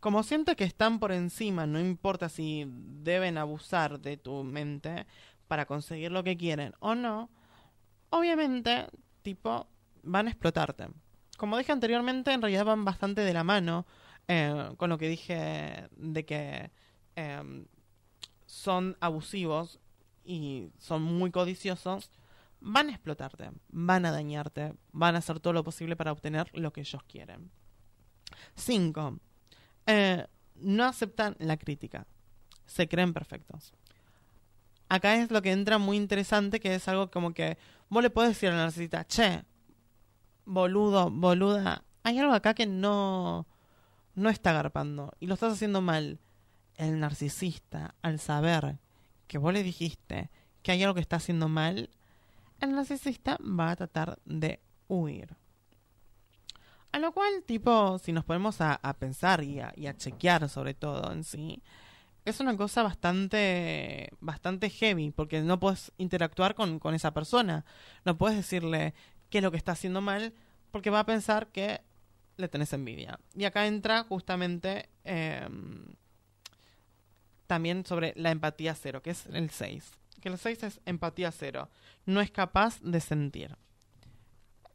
como 0.00 0.22
siente 0.22 0.56
que 0.56 0.64
están 0.64 1.00
por 1.00 1.12
encima, 1.12 1.66
no 1.66 1.80
importa 1.80 2.28
si 2.28 2.64
deben 2.68 3.38
abusar 3.38 4.00
de 4.00 4.16
tu 4.16 4.44
mente 4.44 5.06
para 5.48 5.66
conseguir 5.66 6.12
lo 6.12 6.22
que 6.22 6.36
quieren 6.36 6.74
o 6.78 6.94
no, 6.94 7.30
obviamente, 8.10 8.86
tipo, 9.22 9.66
van 10.02 10.26
a 10.26 10.30
explotarte. 10.30 10.88
Como 11.36 11.58
dije 11.58 11.72
anteriormente, 11.72 12.32
en 12.32 12.42
realidad 12.42 12.64
van 12.64 12.84
bastante 12.84 13.22
de 13.22 13.32
la 13.32 13.44
mano 13.44 13.86
eh, 14.28 14.72
con 14.76 14.90
lo 14.90 14.98
que 14.98 15.08
dije 15.08 15.88
de 15.96 16.24
que 16.24 16.70
em, 17.16 17.66
son 18.46 18.96
abusivos 19.00 19.80
y 20.24 20.70
son 20.78 21.02
muy 21.02 21.30
codiciosos. 21.30 22.10
Van 22.60 22.88
a 22.88 22.92
explotarte, 22.92 23.50
van 23.68 24.04
a 24.04 24.10
dañarte, 24.10 24.74
van 24.92 25.14
a 25.14 25.18
hacer 25.18 25.38
todo 25.40 25.52
lo 25.52 25.64
posible 25.64 25.96
para 25.96 26.12
obtener 26.12 26.50
lo 26.54 26.72
que 26.72 26.80
ellos 26.80 27.02
quieren. 27.04 27.50
5 28.56 29.20
eh, 29.88 30.26
no 30.54 30.84
aceptan 30.84 31.34
la 31.38 31.56
crítica. 31.56 32.06
Se 32.66 32.86
creen 32.86 33.14
perfectos. 33.14 33.72
Acá 34.90 35.16
es 35.16 35.30
lo 35.30 35.40
que 35.40 35.50
entra 35.50 35.78
muy 35.78 35.96
interesante, 35.96 36.60
que 36.60 36.74
es 36.74 36.86
algo 36.88 37.10
como 37.10 37.32
que 37.32 37.56
vos 37.88 38.02
le 38.02 38.10
podés 38.10 38.30
decir 38.30 38.50
a 38.50 38.52
la 38.52 38.58
narcisista, 38.58 39.06
che, 39.06 39.44
boludo, 40.44 41.10
boluda, 41.10 41.84
hay 42.02 42.18
algo 42.18 42.34
acá 42.34 42.52
que 42.52 42.66
no, 42.66 43.46
no 44.14 44.28
está 44.28 44.50
agarpando 44.50 45.12
y 45.20 45.26
lo 45.26 45.34
estás 45.34 45.54
haciendo 45.54 45.80
mal. 45.80 46.20
El 46.74 47.00
narcisista, 47.00 47.94
al 48.02 48.20
saber 48.20 48.78
que 49.26 49.38
vos 49.38 49.52
le 49.52 49.62
dijiste 49.62 50.30
que 50.62 50.72
hay 50.72 50.82
algo 50.82 50.94
que 50.94 51.00
está 51.00 51.16
haciendo 51.16 51.48
mal, 51.48 51.90
el 52.60 52.74
narcisista 52.74 53.38
va 53.38 53.70
a 53.70 53.76
tratar 53.76 54.18
de 54.26 54.60
huir. 54.86 55.34
A 56.92 56.98
lo 56.98 57.12
cual, 57.12 57.42
tipo, 57.44 57.98
si 57.98 58.12
nos 58.12 58.24
ponemos 58.24 58.60
a, 58.60 58.78
pensar 58.98 59.44
y 59.44 59.60
a, 59.60 59.96
chequear 59.96 60.48
sobre 60.48 60.74
todo 60.74 61.12
en 61.12 61.22
sí, 61.22 61.62
es 62.24 62.40
una 62.40 62.56
cosa 62.56 62.82
bastante, 62.82 64.10
bastante 64.20 64.70
heavy, 64.70 65.10
porque 65.10 65.40
no 65.40 65.60
puedes 65.60 65.92
interactuar 65.98 66.54
con, 66.54 66.80
esa 66.94 67.12
persona. 67.12 67.64
No 68.04 68.16
puedes 68.16 68.36
decirle 68.36 68.94
qué 69.30 69.38
es 69.38 69.44
lo 69.44 69.50
que 69.50 69.56
está 69.56 69.72
haciendo 69.72 70.00
mal, 70.00 70.32
porque 70.70 70.90
va 70.90 71.00
a 71.00 71.06
pensar 71.06 71.48
que 71.48 71.80
le 72.36 72.48
tenés 72.48 72.72
envidia. 72.72 73.18
Y 73.34 73.44
acá 73.44 73.66
entra 73.66 74.04
justamente 74.04 74.88
em, 75.04 75.94
también 77.46 77.84
sobre 77.84 78.12
la 78.16 78.30
empatía 78.30 78.74
cero, 78.74 79.02
que 79.02 79.10
es 79.10 79.26
el 79.26 79.50
6. 79.50 79.90
Que 80.20 80.28
el 80.28 80.38
6 80.38 80.62
es 80.62 80.80
empatía 80.84 81.32
cero. 81.32 81.68
No 82.06 82.20
es 82.20 82.30
capaz 82.30 82.80
de 82.80 83.00
sentir. 83.00 83.56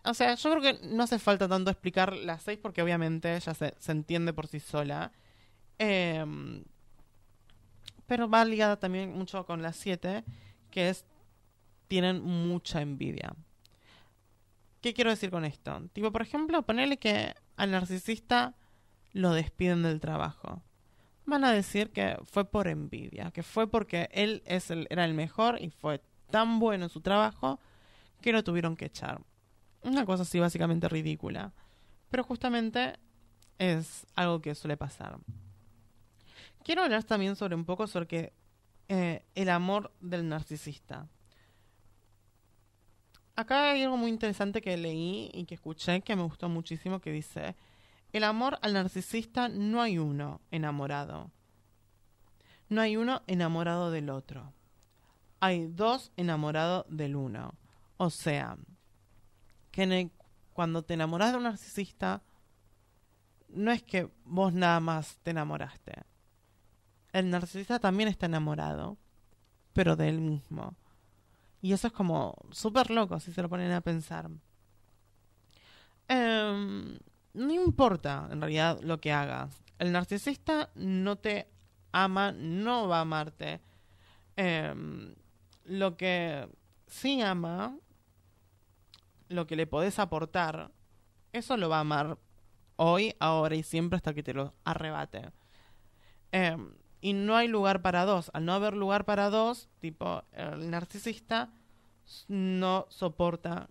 O 0.05 0.13
sea, 0.13 0.35
yo 0.35 0.51
creo 0.51 0.61
que 0.61 0.87
no 0.87 1.03
hace 1.03 1.17
falta 1.17 1.47
tanto 1.47 1.71
explicar 1.71 2.13
la 2.13 2.37
6 2.39 2.59
porque 2.61 2.81
obviamente 2.81 3.39
ya 3.39 3.53
se, 3.53 3.73
entiende 3.87 4.33
por 4.33 4.47
sí 4.47 4.59
sola. 4.59 5.11
Em, 5.77 6.63
pero 8.05 8.29
va 8.29 8.43
ligada 8.43 8.77
también 8.77 9.13
mucho 9.13 9.45
con 9.45 9.61
la 9.61 9.71
7, 9.71 10.23
que 10.69 10.89
es 10.89 11.05
tienen 11.87 12.21
mucha 12.21 12.81
envidia. 12.81 13.35
¿Qué 14.81 14.93
quiero 14.93 15.11
decir 15.11 15.31
con 15.31 15.45
esto? 15.45 15.89
Tipo, 15.93 16.11
por 16.11 16.21
ejemplo, 16.21 16.61
ponerle 16.63 16.97
que 16.97 17.33
al 17.55 17.71
narcisista 17.71 18.55
lo 19.13 19.31
despiden 19.33 19.83
del 19.83 20.01
trabajo. 20.01 20.61
Van 21.25 21.45
a 21.45 21.53
decir 21.53 21.91
que 21.91 22.17
fue 22.25 22.43
por 22.43 22.67
envidia, 22.67 23.31
que 23.31 23.43
fue 23.43 23.67
porque 23.67 24.09
él 24.11 24.43
es 24.45 24.71
el, 24.71 24.87
era 24.89 25.05
el 25.05 25.13
mejor 25.13 25.61
y 25.61 25.69
fue 25.69 26.01
tan 26.29 26.59
bueno 26.59 26.85
en 26.85 26.89
su 26.89 26.99
trabajo 26.99 27.59
que 28.21 28.33
lo 28.33 28.43
tuvieron 28.43 28.75
que 28.75 28.85
echar. 28.85 29.21
Una 29.83 30.05
cosa 30.05 30.23
así 30.23 30.39
básicamente 30.39 30.87
ridícula. 30.89 31.53
Pero 32.09 32.23
justamente 32.23 32.99
es 33.57 34.05
algo 34.15 34.41
que 34.41 34.55
suele 34.55 34.77
pasar. 34.77 35.17
quiero 36.63 36.83
hablar 36.83 37.03
también 37.03 37.35
sobre 37.35 37.55
un 37.55 37.65
poco 37.65 37.87
sobre 37.87 38.07
que, 38.07 38.33
eh, 38.87 39.25
el 39.35 39.49
amor 39.49 39.91
del 39.99 40.27
narcisista. 40.27 41.07
Acá 43.35 43.71
hay 43.71 43.83
algo 43.83 43.97
muy 43.97 44.11
interesante 44.11 44.61
que 44.61 44.77
leí 44.77 45.29
y 45.33 45.45
que 45.45 45.55
escuché 45.55 46.01
que 46.01 46.15
me 46.15 46.21
gustó 46.23 46.49
muchísimo 46.49 46.99
que 46.99 47.11
dice, 47.11 47.55
el 48.11 48.23
amor 48.23 48.59
al 48.61 48.73
narcisista 48.73 49.49
no 49.49 49.81
hay 49.81 49.97
uno 49.97 50.39
enamorado. 50.51 51.31
No 52.69 52.81
hay 52.81 52.95
uno 52.95 53.23
enamorado 53.25 53.89
del 53.89 54.09
otro. 54.11 54.53
Hay 55.39 55.67
dos 55.67 56.11
enamorados 56.15 56.85
del 56.89 57.15
uno. 57.15 57.55
O 57.97 58.11
sea, 58.11 58.57
que 59.73 60.11
cuando 60.53 60.83
te 60.83 60.93
enamoras 60.93 61.31
de 61.31 61.37
un 61.37 61.43
narcisista, 61.43 62.21
no 63.49 63.71
es 63.71 63.81
que 63.81 64.07
vos 64.23 64.53
nada 64.53 64.79
más 64.79 65.17
te 65.23 65.31
enamoraste. 65.31 66.03
El 67.11 67.31
narcisista 67.31 67.79
también 67.79 68.07
está 68.07 68.27
enamorado, 68.27 68.97
pero 69.73 69.95
de 69.95 70.09
él 70.09 70.21
mismo. 70.21 70.75
Y 71.61 71.73
eso 71.73 71.87
es 71.87 71.93
como 71.93 72.35
súper 72.51 72.91
loco 72.91 73.19
si 73.19 73.33
se 73.33 73.41
lo 73.41 73.49
ponen 73.49 73.71
a 73.71 73.81
pensar. 73.81 74.29
Em, 76.07 76.99
no 77.33 77.53
importa 77.53 78.29
en 78.31 78.41
realidad 78.41 78.79
lo 78.81 79.01
que 79.01 79.11
hagas. 79.11 79.63
El 79.79 79.91
narcisista 79.91 80.69
no 80.75 81.15
te 81.15 81.47
ama, 81.91 82.31
no 82.31 82.87
va 82.87 82.99
a 82.99 83.01
amarte. 83.01 83.59
Em, 84.35 85.15
lo 85.65 85.97
que 85.97 86.47
sí 86.85 87.21
ama, 87.21 87.75
lo 89.33 89.47
que 89.47 89.55
le 89.55 89.67
podés 89.67 89.99
aportar, 89.99 90.71
eso 91.31 91.57
lo 91.57 91.69
va 91.69 91.77
a 91.77 91.81
amar 91.81 92.17
hoy, 92.75 93.15
ahora 93.19 93.55
y 93.55 93.63
siempre 93.63 93.97
hasta 93.97 94.13
que 94.13 94.23
te 94.23 94.33
lo 94.33 94.53
arrebate. 94.63 95.31
Em, 96.31 96.73
y 97.01 97.13
no 97.13 97.35
hay 97.35 97.47
lugar 97.47 97.81
para 97.81 98.05
dos. 98.05 98.31
Al 98.33 98.45
no 98.45 98.53
haber 98.53 98.75
lugar 98.75 99.05
para 99.05 99.29
dos, 99.29 99.69
tipo, 99.79 100.23
el 100.31 100.69
narcisista 100.69 101.51
no 102.27 102.85
soporta 102.89 103.69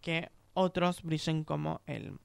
que 0.00 0.30
otros 0.54 1.02
brillen 1.02 1.44
como 1.44 1.82
él. 1.86 2.18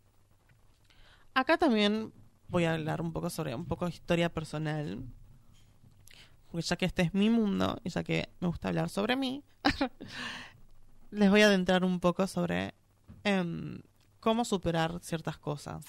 Acá 1.34 1.58
también 1.58 2.14
voy 2.48 2.66
a 2.66 2.74
hablar 2.74 3.02
un 3.02 3.14
poco 3.14 3.30
sobre 3.30 3.56
un 3.56 3.66
poco 3.66 3.86
de 3.86 3.92
historia 3.92 4.34
personal. 4.34 5.04
Porque 6.48 6.66
ya 6.66 6.76
que 6.76 6.86
este 6.86 7.02
es 7.04 7.14
mi 7.14 7.30
mundo 7.30 7.80
y 7.84 7.90
ya 7.90 8.04
que 8.04 8.30
me 8.40 8.48
gusta 8.48 8.68
hablar 8.68 8.90
sobre 8.90 9.16
mí, 9.16 9.44
les 11.12 11.30
voy 11.30 11.42
a 11.42 11.48
adentrar 11.48 11.84
un 11.84 12.00
poco 12.00 12.26
sobre 12.28 12.74
em, 13.24 13.82
cómo 14.20 14.46
superar 14.46 15.00
ciertas 15.02 15.38
cosas. 15.38 15.86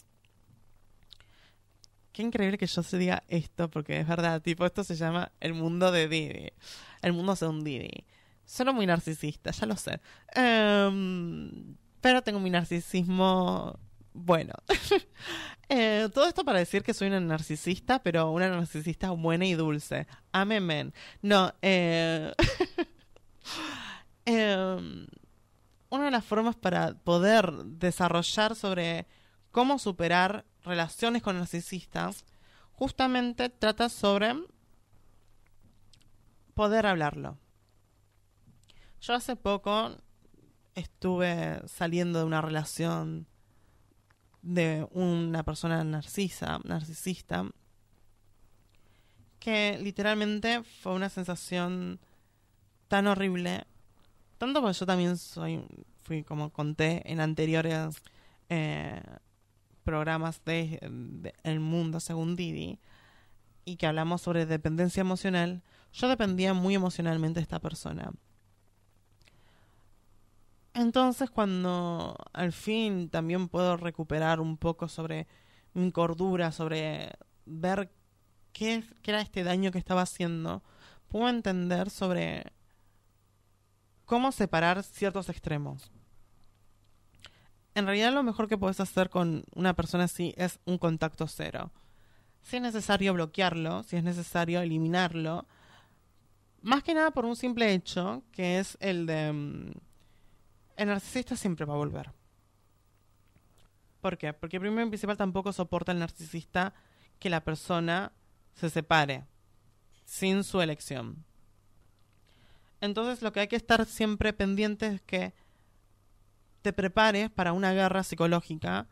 Qué 2.13 2.23
increíble 2.23 2.59
que 2.59 2.67
yo 2.67 2.83
se 2.83 2.99
diga 2.99 3.23
esto, 3.29 3.71
porque 3.71 3.99
es 3.99 4.07
verdad, 4.07 4.43
tipo, 4.43 4.67
esto 4.67 4.85
se 4.85 4.97
llama 4.97 5.33
el 5.41 5.55
mundo 5.55 5.91
de 5.91 6.09
Didi. 6.09 6.53
El 7.01 7.15
mundo 7.15 7.35
según 7.37 7.65
Didi. 7.65 8.05
Solo 8.45 8.75
muy 8.75 8.87
narcisista, 8.87 9.51
ya 9.51 9.67
lo 9.67 9.77
sé. 9.77 10.01
Em, 10.35 11.77
pero 12.01 12.23
tengo 12.23 12.39
mi 12.41 12.51
narcisismo 12.51 13.79
bueno, 14.15 14.53
eh, 15.69 16.09
todo 16.13 16.29
esto 16.29 16.45
para 16.45 16.59
decir 16.59 16.83
que 16.83 16.93
soy 16.93 17.09
una 17.09 17.21
narcisista, 17.21 18.03
pero 18.03 18.31
una 18.31 18.49
narcisista 18.49 19.11
buena 19.11 19.47
y 19.47 19.55
dulce. 19.55 20.07
Amén. 20.33 20.93
No, 21.23 21.55
eh, 21.63 22.33
em, 24.25 25.07
una 25.91 26.05
de 26.07 26.11
las 26.11 26.25
formas 26.25 26.57
para 26.57 26.95
poder 26.95 27.53
desarrollar 27.65 28.55
sobre 28.57 29.07
cómo 29.51 29.79
superar 29.79 30.45
relaciones 30.65 31.23
con 31.23 31.37
narcisistas, 31.37 32.25
justamente 32.73 33.49
trata 33.49 33.89
sobre 33.89 34.35
poder 36.55 36.87
hablarlo. 36.87 37.39
Yo 39.01 39.15
hace 39.15 39.37
poco 39.37 39.97
estuve 40.75 41.61
saliendo 41.67 42.21
de 42.21 42.25
una 42.25 42.41
relación 42.41 43.27
de 44.43 44.87
una 44.91 45.45
persona 45.45 45.83
narcisa, 45.85 46.61
narcisista, 46.65 47.47
que 49.39 49.79
literalmente 49.81 50.63
fue 50.63 50.93
una 50.93 51.09
sensación 51.09 52.01
tan 52.89 53.07
horrible, 53.07 53.65
tanto 54.43 54.61
porque 54.61 54.77
yo 54.77 54.87
también 54.87 55.17
soy, 55.19 55.65
fui 56.03 56.25
como 56.25 56.51
conté 56.51 57.09
en 57.13 57.21
anteriores 57.21 57.95
eh, 58.49 59.01
programas 59.85 60.45
de, 60.45 61.33
El 61.45 61.61
Mundo 61.61 62.01
según 62.01 62.35
Didi, 62.35 62.81
y 63.65 63.77
que 63.77 63.87
hablamos 63.87 64.21
sobre 64.21 64.45
dependencia 64.45 65.01
emocional, 65.01 65.63
yo 65.93 66.09
dependía 66.09 66.55
muy 66.55 66.75
emocionalmente 66.75 67.39
de 67.39 67.43
esta 67.43 67.61
persona. 67.61 68.11
Entonces 70.75 71.31
cuando 71.31 72.17
al 72.33 72.51
fin 72.51 73.11
también 73.11 73.47
puedo 73.47 73.77
recuperar 73.77 74.41
un 74.41 74.57
poco 74.57 74.89
sobre 74.89 75.29
mi 75.73 75.93
cordura, 75.93 76.51
sobre 76.51 77.13
ver 77.47 77.93
qué, 78.53 78.83
era 79.05 79.21
este 79.21 79.45
daño 79.45 79.71
que 79.71 79.79
estaba 79.79 80.03
haciendo, 80.03 80.65
puedo 81.07 81.29
entender 81.29 81.91
sobre 81.91 82.53
cómo 84.13 84.31
separar 84.31 84.83
ciertos 84.83 85.31
extremos. 85.31 85.91
En 87.75 87.87
realidad 87.87 88.13
lo 88.13 88.23
mejor 88.23 88.47
que 88.47 88.59
puedes 88.59 88.79
hacer 88.79 89.09
con 89.09 89.43
una 89.55 89.73
persona 89.73 90.05
así 90.05 90.35
es 90.37 90.61
un 90.67 90.77
contacto 90.77 91.27
cero. 91.27 91.73
Si 92.43 92.57
es 92.57 92.63
necesario 92.63 93.15
bloquearlo, 93.15 93.83
si 93.85 93.97
es 93.97 94.05
necesario 94.05 94.61
eliminarlo, 94.61 95.47
más 96.61 96.83
que 96.83 96.93
nada 96.93 97.13
por 97.13 97.25
un 97.25 97.37
simple 97.37 97.73
hecho, 97.73 98.23
que 98.33 98.59
es 98.59 98.77
el 98.81 99.07
de 99.07 99.33
mm, 99.33 99.73
el 100.77 100.89
narcisista 100.89 101.35
siempre 101.35 101.65
va 101.65 101.73
a 101.73 101.79
volver. 101.79 102.13
¿Por 104.03 104.19
qué? 104.19 104.35
Porque 104.35 104.61
primero 104.61 104.87
y 104.87 104.91
principal 104.91 105.17
tampoco 105.17 105.55
soporta 105.55 105.91
el 105.91 106.01
narcisista 106.01 106.75
que 107.19 107.31
la 107.31 107.43
persona 107.43 108.13
se 108.53 108.69
separe 108.69 109.25
sin 110.05 110.45
su 110.45 110.61
elección. 110.61 111.25
Entonces 112.83 113.23
lo 113.23 113.33
que 113.33 113.39
hay 113.39 113.47
que 113.47 113.57
estar 113.57 113.87
siempre 113.87 114.33
pendiente 114.33 114.89
es 114.89 115.01
que 115.03 115.33
te 116.63 116.73
prepares 116.73 117.31
para 117.31 117.53
una 117.53 117.73
guerra 117.73 118.03
psicológica 118.03 118.89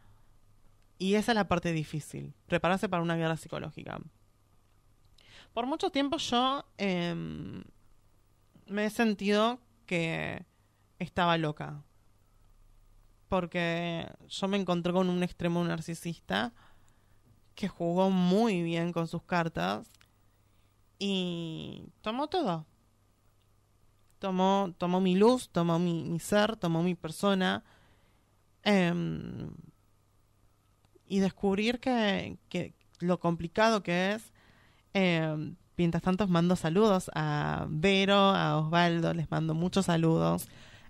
y 0.97 1.15
esa 1.15 1.33
es 1.33 1.35
la 1.35 1.49
parte 1.49 1.73
difícil, 1.73 2.33
prepararse 2.47 2.89
para 2.89 3.03
una 3.03 3.17
guerra 3.17 3.37
psicológica. 3.37 4.01
Por 5.53 5.67
mucho 5.67 5.91
tiempo 5.91 6.19
yo 6.19 6.65
em, 6.79 7.65
me 8.67 8.87
he 8.87 8.91
sentido 8.91 9.59
que 9.87 10.47
estaba 11.01 11.37
loca. 11.37 11.83
Porque 13.29 14.09
yo 14.29 14.47
me 14.47 14.57
encontré 14.57 14.93
con 14.93 15.11
un 15.11 15.25
extremo 15.25 15.65
narcisista 15.65 16.53
que 17.57 17.67
jugó 17.67 18.11
muy 18.11 18.63
bien 18.63 18.93
con 18.93 19.09
sus 19.09 19.25
cartas 19.25 19.91
y 21.01 21.89
tomó 22.03 22.29
todo. 22.29 22.67
Tomó, 24.21 24.73
tomó 24.79 25.01
mi 25.01 25.17
luz, 25.17 25.49
tomó 25.51 25.81
mi, 25.81 26.19
ser, 26.21 26.57
tomó 26.57 26.85
mi 26.85 26.95
persona. 26.95 27.65
Em, 28.63 29.51
y 31.09 31.19
descubrir 31.19 31.81
que, 31.81 32.39
lo 33.01 33.19
complicado 33.19 33.83
que 33.83 34.13
es. 34.13 34.33
Eh, 34.95 35.55
mientras 35.77 36.03
tanto, 36.03 36.29
mando 36.29 36.55
saludos 36.55 37.11
a 37.15 37.67
Vero, 37.69 38.15
a 38.15 38.59
Osvaldo, 38.59 39.13
les 39.15 39.29
mando 39.31 39.55
muchos 39.55 39.87
saludos. 39.87 40.49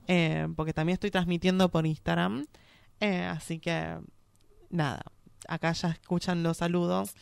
Eh, 0.08 0.48
porque 0.56 0.72
también 0.74 0.94
estoy 0.94 1.10
transmitiendo 1.10 1.70
por 1.70 1.86
Instagram. 1.86 2.46
Eh, 3.00 3.22
así 3.22 3.60
que, 3.60 3.96
nada, 4.68 5.02
acá 5.48 5.72
ya 5.72 5.90
escuchan 5.90 6.42
los 6.42 6.58
saludos. 6.58 7.14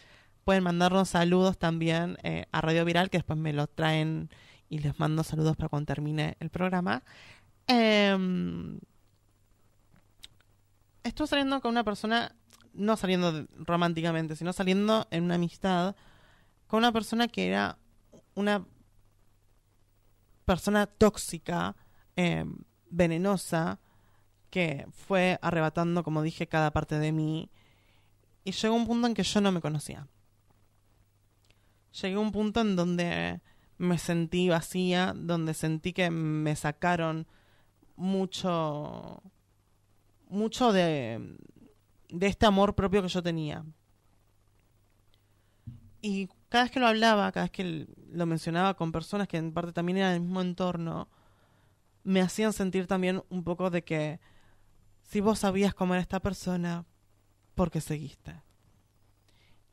Pueden 0.44 0.64
mandarnos 0.64 1.10
saludos 1.10 1.58
también 1.58 2.16
eh, 2.22 2.46
a 2.52 2.62
Radio 2.62 2.84
Viral, 2.84 3.10
que 3.10 3.18
después 3.18 3.38
me 3.38 3.52
lo 3.52 3.66
traen 3.66 4.30
y 4.68 4.78
les 4.78 4.98
mando 4.98 5.22
saludos 5.22 5.56
para 5.56 5.68
cuando 5.68 5.86
termine 5.86 6.36
el 6.40 6.50
programa. 6.50 7.02
Em, 7.66 8.78
estoy 11.02 11.26
saliendo 11.26 11.60
con 11.60 11.70
una 11.70 11.84
persona, 11.84 12.34
no 12.72 12.96
saliendo 12.96 13.46
románticamente, 13.58 14.36
sino 14.36 14.52
saliendo 14.52 15.06
en 15.10 15.24
una 15.24 15.36
amistad 15.36 15.96
con 16.66 16.78
una 16.78 16.92
persona 16.92 17.28
que 17.28 17.48
era 17.48 17.78
una 18.34 18.64
persona 20.44 20.86
tóxica, 20.86 21.76
eh, 22.16 22.44
venenosa 22.90 23.80
que 24.50 24.86
fue 24.92 25.38
arrebatando, 25.42 26.02
como 26.02 26.22
dije, 26.22 26.46
cada 26.46 26.70
parte 26.70 26.98
de 26.98 27.12
mí. 27.12 27.50
Y 28.44 28.52
llegó 28.52 28.74
un 28.74 28.86
punto 28.86 29.06
en 29.06 29.14
que 29.14 29.22
yo 29.22 29.40
no 29.40 29.52
me 29.52 29.60
conocía. 29.60 30.06
Llegué 32.00 32.14
a 32.14 32.20
un 32.20 32.32
punto 32.32 32.60
en 32.60 32.76
donde 32.76 33.40
me 33.78 33.98
sentí 33.98 34.48
vacía, 34.48 35.14
donde 35.16 35.54
sentí 35.54 35.92
que 35.92 36.10
me 36.10 36.54
sacaron 36.56 37.26
mucho, 37.96 39.22
mucho 40.28 40.72
de, 40.72 41.36
de 42.08 42.26
este 42.26 42.46
amor 42.46 42.74
propio 42.74 43.02
que 43.02 43.08
yo 43.08 43.22
tenía. 43.22 43.64
Y 46.00 46.28
cada 46.48 46.64
vez 46.64 46.72
que 46.72 46.80
lo 46.80 46.86
hablaba, 46.86 47.30
cada 47.32 47.44
vez 47.44 47.50
que 47.50 47.86
lo 48.12 48.26
mencionaba 48.26 48.74
con 48.74 48.92
personas 48.92 49.28
que 49.28 49.36
en 49.36 49.52
parte 49.52 49.72
también 49.72 49.98
eran 49.98 50.12
del 50.12 50.22
mismo 50.22 50.40
entorno, 50.40 51.08
me 52.04 52.20
hacían 52.20 52.52
sentir 52.52 52.86
también 52.86 53.22
un 53.28 53.44
poco 53.44 53.70
de 53.70 53.82
que 53.84 54.20
si 55.02 55.20
vos 55.20 55.40
sabías 55.40 55.74
cómo 55.74 55.94
era 55.94 56.00
esta 56.00 56.20
persona, 56.20 56.84
¿por 57.54 57.70
qué 57.70 57.80
seguiste? 57.80 58.42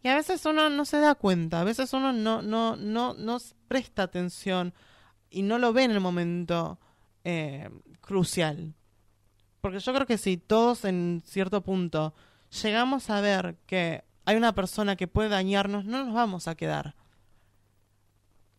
Y 0.05 0.07
a 0.07 0.13
veces 0.13 0.45
uno 0.45 0.69
no 0.69 0.85
se 0.85 0.99
da 0.99 1.15
cuenta, 1.15 1.61
a 1.61 1.63
veces 1.63 1.91
uno 1.91 2.13
no, 2.13 2.43
no, 2.43 2.75
no, 2.75 3.15
no 3.15 3.37
presta 3.67 4.03
atención 4.03 4.71
y 5.31 5.41
no 5.41 5.57
lo 5.57 5.73
ve 5.73 5.81
en 5.81 5.89
el 5.89 5.99
momento 5.99 6.79
eh, 7.23 7.71
crucial. 8.01 8.75
Porque 9.61 9.79
yo 9.79 9.93
creo 9.95 10.05
que 10.05 10.19
si 10.19 10.37
todos 10.37 10.85
en 10.85 11.23
cierto 11.25 11.63
punto 11.63 12.13
llegamos 12.61 13.09
a 13.09 13.19
ver 13.19 13.57
que 13.65 14.03
hay 14.25 14.35
una 14.35 14.53
persona 14.53 14.95
que 14.95 15.07
puede 15.07 15.29
dañarnos, 15.29 15.85
no 15.85 16.05
nos 16.05 16.13
vamos 16.13 16.47
a 16.47 16.53
quedar. 16.53 16.95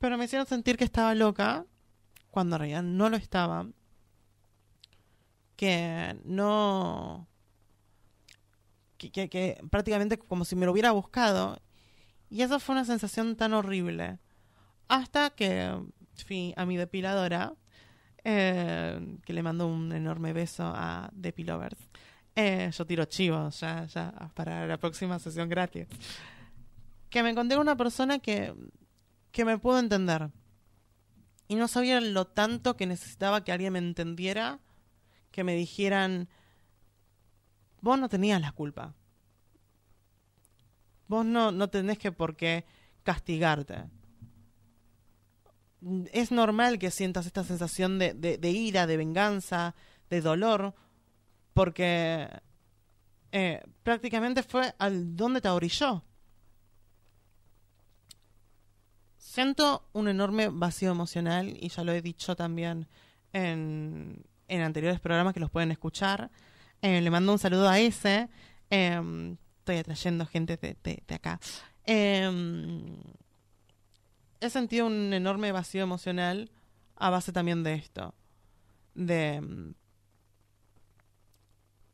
Pero 0.00 0.18
me 0.18 0.24
hicieron 0.24 0.48
sentir 0.48 0.76
que 0.76 0.82
estaba 0.82 1.14
loca, 1.14 1.64
cuando 2.32 2.56
en 2.56 2.60
realidad 2.60 2.82
no 2.82 3.08
lo 3.08 3.16
estaba. 3.16 3.68
Que 5.54 6.18
no... 6.24 7.28
Que, 8.96 9.60
prácticamente 9.70 10.18
como 10.18 10.44
si 10.44 10.56
me 10.56 10.66
lo 10.66 10.72
hubiera 10.72 10.92
buscado. 10.92 11.60
Y 12.28 12.42
eso 12.42 12.58
fue 12.58 12.74
una 12.74 12.84
sensación 12.84 13.36
tan 13.36 13.52
horrible. 13.52 14.18
Hasta 14.88 15.30
que 15.30 15.76
fui 16.26 16.54
a 16.56 16.64
mi 16.64 16.76
depiladora, 16.76 17.54
eh, 18.24 19.18
que 19.24 19.32
le 19.32 19.42
mando 19.42 19.66
un 19.66 19.92
enorme 19.92 20.32
beso 20.32 20.64
a 20.64 21.10
Depilovers. 21.12 21.78
Eh, 22.34 22.70
yo 22.76 22.86
tiro 22.86 23.04
chivos 23.06 23.60
ya, 23.60 23.86
ya 23.86 24.12
para 24.34 24.66
la 24.66 24.78
próxima 24.78 25.18
sesión 25.18 25.48
gratis. 25.48 25.86
Que 27.08 27.22
me 27.22 27.30
encontré 27.30 27.58
una 27.58 27.76
persona 27.76 28.18
que, 28.18 28.52
que 29.30 29.44
me 29.44 29.58
pudo 29.58 29.78
entender. 29.78 30.30
Y 31.48 31.54
no 31.54 31.68
sabía 31.68 32.00
lo 32.00 32.26
tanto 32.26 32.76
que 32.76 32.86
necesitaba 32.86 33.44
que 33.44 33.52
alguien 33.52 33.72
me 33.72 33.78
entendiera, 33.78 34.58
que 35.30 35.44
me 35.44 35.54
dijeran, 35.54 36.28
vos 37.80 37.98
no 37.98 38.08
tenías 38.08 38.40
la 38.40 38.52
culpa. 38.52 38.94
Vos 41.08 41.24
no, 41.24 41.52
no 41.52 41.68
tenés 41.68 41.98
que 41.98 42.12
por 42.12 42.36
qué 42.36 42.64
castigarte 43.02 43.84
es 46.12 46.30
normal 46.30 46.78
que 46.78 46.90
sientas 46.90 47.26
esta 47.26 47.44
sensación 47.44 47.98
de, 47.98 48.14
de, 48.14 48.50
ira, 48.50 48.86
de 48.86 48.96
venganza, 48.96 49.74
de 50.10 50.20
dolor, 50.20 50.74
porque 51.54 52.28
eh, 53.32 53.62
prácticamente 53.82 54.42
fue 54.42 54.74
al 54.78 55.16
donde 55.16 55.40
te 55.40 55.48
orilló. 55.48 56.04
Siento 59.16 59.88
un 59.92 60.08
enorme 60.08 60.48
vacío 60.48 60.90
emocional 60.90 61.56
y 61.60 61.68
ya 61.68 61.84
lo 61.84 61.92
he 61.92 62.00
dicho 62.00 62.34
también 62.36 62.88
en, 63.32 64.24
en 64.48 64.62
anteriores 64.62 64.98
programas 64.98 65.34
que 65.34 65.40
los 65.40 65.50
pueden 65.50 65.70
escuchar. 65.70 66.30
Eh, 66.82 67.00
le 67.00 67.10
mando 67.10 67.32
un 67.32 67.38
saludo 67.38 67.68
a 67.68 67.78
ese. 67.78 68.28
Em, 68.70 69.36
estoy 69.58 69.78
atrayendo 69.78 70.26
gente 70.26 70.56
de, 70.56 70.76
de, 70.82 71.14
acá. 71.14 71.40
Eh, 71.84 72.30
he 74.40 74.50
sentido 74.50 74.86
un 74.86 75.12
enorme 75.12 75.52
vacío 75.52 75.82
emocional 75.82 76.50
a 76.96 77.10
base 77.10 77.32
también 77.32 77.62
de 77.62 77.74
esto. 77.74 78.14
De, 78.94 79.74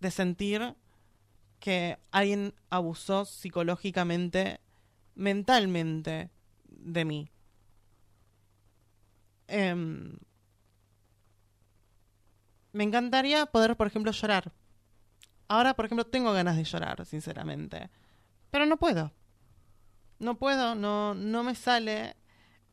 de 0.00 0.10
sentir 0.10 0.76
que 1.58 1.98
alguien 2.10 2.54
abusó 2.70 3.24
psicológicamente, 3.24 4.60
mentalmente 5.14 6.30
de 6.68 7.04
mí. 7.04 7.30
Em, 9.46 10.18
me 12.72 12.84
encantaría 12.84 13.46
poder, 13.46 13.76
por 13.76 13.86
ejemplo, 13.86 14.10
llorar. 14.12 14.52
Ahora, 15.52 15.74
por 15.74 15.84
ejemplo, 15.84 16.06
tengo 16.06 16.32
ganas 16.32 16.56
de 16.56 16.64
llorar, 16.64 17.04
sinceramente. 17.04 17.90
Pero 18.50 18.64
no 18.64 18.78
puedo. 18.78 19.12
No 20.18 20.38
puedo, 20.38 20.74
no, 20.74 21.12
no 21.14 21.42
me 21.42 21.54
sale 21.54 22.16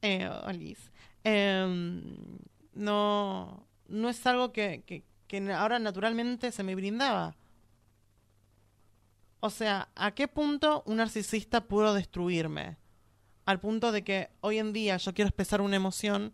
eh, 0.01 0.29
em, 1.25 2.15
no, 2.71 3.67
no 3.89 4.07
es 4.07 4.25
algo 4.25 4.53
que, 4.53 4.83
que, 4.85 5.03
que 5.27 5.51
ahora 5.51 5.77
naturalmente 5.77 6.53
se 6.53 6.63
me 6.63 6.73
brindaba. 6.73 7.35
O 9.41 9.49
sea, 9.49 9.89
¿a 9.95 10.11
qué 10.11 10.29
punto 10.29 10.81
un 10.85 10.97
narcisista 10.97 11.65
pudo 11.65 11.93
destruirme? 11.93 12.77
Al 13.45 13.59
punto 13.59 13.91
de 13.91 14.05
que 14.05 14.29
hoy 14.39 14.57
en 14.57 14.71
día 14.71 14.95
yo 14.95 15.13
quiero 15.13 15.27
expresar 15.27 15.59
una 15.59 15.75
emoción, 15.75 16.33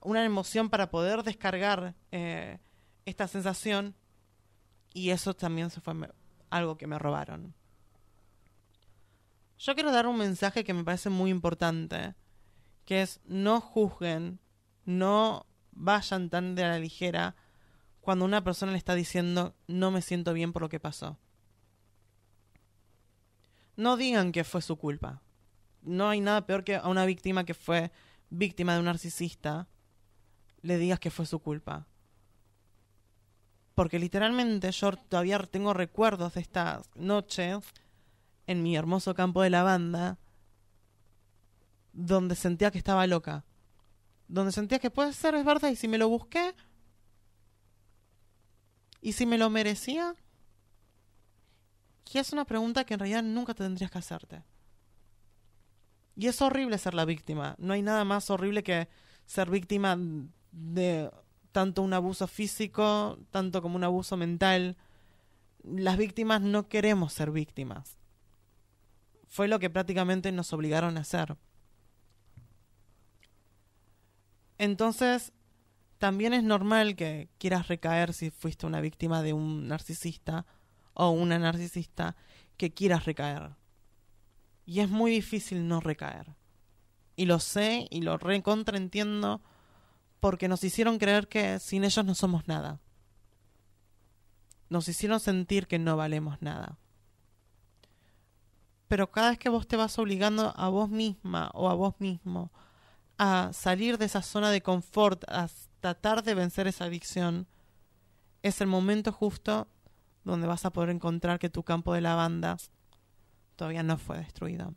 una 0.00 0.24
emoción 0.24 0.70
para 0.70 0.90
poder 0.90 1.24
descargar 1.24 1.94
eh, 2.10 2.58
esta 3.04 3.28
sensación 3.28 3.94
y 4.92 5.10
eso 5.10 5.34
también 5.34 5.70
se 5.70 5.80
fue 5.80 5.94
algo 6.50 6.76
que 6.76 6.86
me 6.86 6.98
robaron. 6.98 7.54
Yo 9.58 9.74
quiero 9.74 9.92
dar 9.92 10.06
un 10.06 10.16
mensaje 10.16 10.64
que 10.64 10.74
me 10.74 10.84
parece 10.84 11.10
muy 11.10 11.30
importante 11.30 12.14
que 12.84 13.02
es 13.02 13.20
no 13.24 13.60
juzguen, 13.60 14.40
no 14.84 15.46
vayan 15.72 16.30
tan 16.30 16.54
de 16.54 16.62
la 16.62 16.78
ligera 16.78 17.36
cuando 18.00 18.24
una 18.24 18.42
persona 18.42 18.72
le 18.72 18.78
está 18.78 18.94
diciendo 18.94 19.54
no 19.66 19.90
me 19.90 20.02
siento 20.02 20.32
bien 20.32 20.52
por 20.52 20.62
lo 20.62 20.68
que 20.68 20.80
pasó. 20.80 21.18
No 23.76 23.96
digan 23.96 24.32
que 24.32 24.44
fue 24.44 24.62
su 24.62 24.76
culpa. 24.76 25.22
No 25.82 26.08
hay 26.08 26.20
nada 26.20 26.46
peor 26.46 26.64
que 26.64 26.76
a 26.76 26.88
una 26.88 27.06
víctima 27.06 27.44
que 27.44 27.54
fue 27.54 27.92
víctima 28.28 28.74
de 28.74 28.80
un 28.80 28.86
narcisista 28.86 29.68
le 30.62 30.78
digas 30.78 31.00
que 31.00 31.10
fue 31.10 31.26
su 31.26 31.38
culpa. 31.38 31.86
Porque 33.74 33.98
literalmente 33.98 34.70
yo 34.72 34.92
todavía 34.92 35.38
tengo 35.38 35.72
recuerdos 35.72 36.34
de 36.34 36.40
estas 36.40 36.88
noches 36.94 37.64
en 38.46 38.62
mi 38.62 38.76
hermoso 38.76 39.14
campo 39.14 39.42
de 39.42 39.50
lavanda 39.50 40.18
donde 41.92 42.34
sentía 42.34 42.70
que 42.70 42.78
estaba 42.78 43.06
loca. 43.06 43.44
Donde 44.28 44.52
sentía 44.52 44.78
que 44.78 44.90
puede 44.90 45.12
ser, 45.12 45.34
es 45.34 45.44
verdad, 45.44 45.70
y 45.70 45.76
si 45.76 45.88
me 45.88 45.98
lo 45.98 46.08
busqué, 46.08 46.54
y 49.00 49.12
si 49.12 49.26
me 49.26 49.38
lo 49.38 49.50
merecía, 49.50 50.14
que 52.04 52.18
es 52.18 52.32
una 52.32 52.44
pregunta 52.44 52.84
que 52.84 52.94
en 52.94 53.00
realidad 53.00 53.22
nunca 53.22 53.54
tendrías 53.54 53.90
que 53.90 53.98
hacerte. 53.98 54.42
Y 56.16 56.26
es 56.26 56.40
horrible 56.42 56.76
ser 56.78 56.94
la 56.94 57.04
víctima. 57.04 57.54
No 57.58 57.72
hay 57.72 57.82
nada 57.82 58.04
más 58.04 58.30
horrible 58.30 58.62
que 58.62 58.88
ser 59.26 59.48
víctima 59.48 59.96
de 60.52 61.10
tanto 61.52 61.82
un 61.82 61.92
abuso 61.92 62.26
físico, 62.26 63.18
tanto 63.30 63.62
como 63.62 63.76
un 63.76 63.84
abuso 63.84 64.16
mental. 64.16 64.76
Las 65.62 65.96
víctimas 65.96 66.40
no 66.40 66.68
queremos 66.68 67.12
ser 67.12 67.30
víctimas. 67.30 67.98
Fue 69.28 69.48
lo 69.48 69.58
que 69.58 69.70
prácticamente 69.70 70.32
nos 70.32 70.52
obligaron 70.52 70.96
a 70.96 71.00
hacer. 71.00 71.36
Entonces, 74.58 75.32
también 75.98 76.32
es 76.32 76.42
normal 76.42 76.96
que 76.96 77.28
quieras 77.38 77.68
recaer 77.68 78.12
si 78.12 78.30
fuiste 78.30 78.66
una 78.66 78.80
víctima 78.80 79.22
de 79.22 79.32
un 79.32 79.68
narcisista 79.68 80.46
o 80.94 81.10
una 81.10 81.38
narcisista 81.38 82.16
que 82.56 82.72
quieras 82.72 83.04
recaer. 83.04 83.56
Y 84.66 84.80
es 84.80 84.90
muy 84.90 85.10
difícil 85.10 85.66
no 85.66 85.80
recaer. 85.80 86.34
Y 87.16 87.26
lo 87.26 87.38
sé 87.38 87.86
y 87.90 88.02
lo 88.02 88.16
recontraentiendo 88.18 89.42
porque 90.20 90.48
nos 90.48 90.62
hicieron 90.62 90.98
creer 90.98 91.28
que 91.28 91.58
sin 91.58 91.84
ellos 91.84 92.04
no 92.04 92.14
somos 92.14 92.46
nada. 92.46 92.78
Nos 94.68 94.88
hicieron 94.88 95.18
sentir 95.18 95.66
que 95.66 95.78
no 95.78 95.96
valemos 95.96 96.40
nada. 96.40 96.78
Pero 98.86 99.10
cada 99.10 99.30
vez 99.30 99.38
que 99.38 99.48
vos 99.48 99.66
te 99.66 99.76
vas 99.76 99.98
obligando 99.98 100.52
a 100.56 100.68
vos 100.68 100.90
misma 100.90 101.50
o 101.54 101.68
a 101.68 101.74
vos 101.74 101.94
mismo 101.98 102.52
a 103.18 103.52
salir 103.52 103.98
de 103.98 104.06
esa 104.06 104.22
zona 104.22 104.50
de 104.50 104.62
confort, 104.62 105.24
a 105.28 105.48
tratar 105.80 106.22
de 106.22 106.34
vencer 106.34 106.66
esa 106.66 106.84
adicción, 106.84 107.46
es 108.42 108.60
el 108.60 108.66
momento 108.66 109.12
justo 109.12 109.68
donde 110.24 110.46
vas 110.46 110.64
a 110.64 110.72
poder 110.72 110.90
encontrar 110.90 111.38
que 111.38 111.50
tu 111.50 111.62
campo 111.62 111.92
de 111.92 112.00
lavanda 112.00 112.56
todavía 113.56 113.82
no 113.82 113.98
fue 113.98 114.18
destruido. 114.18 114.74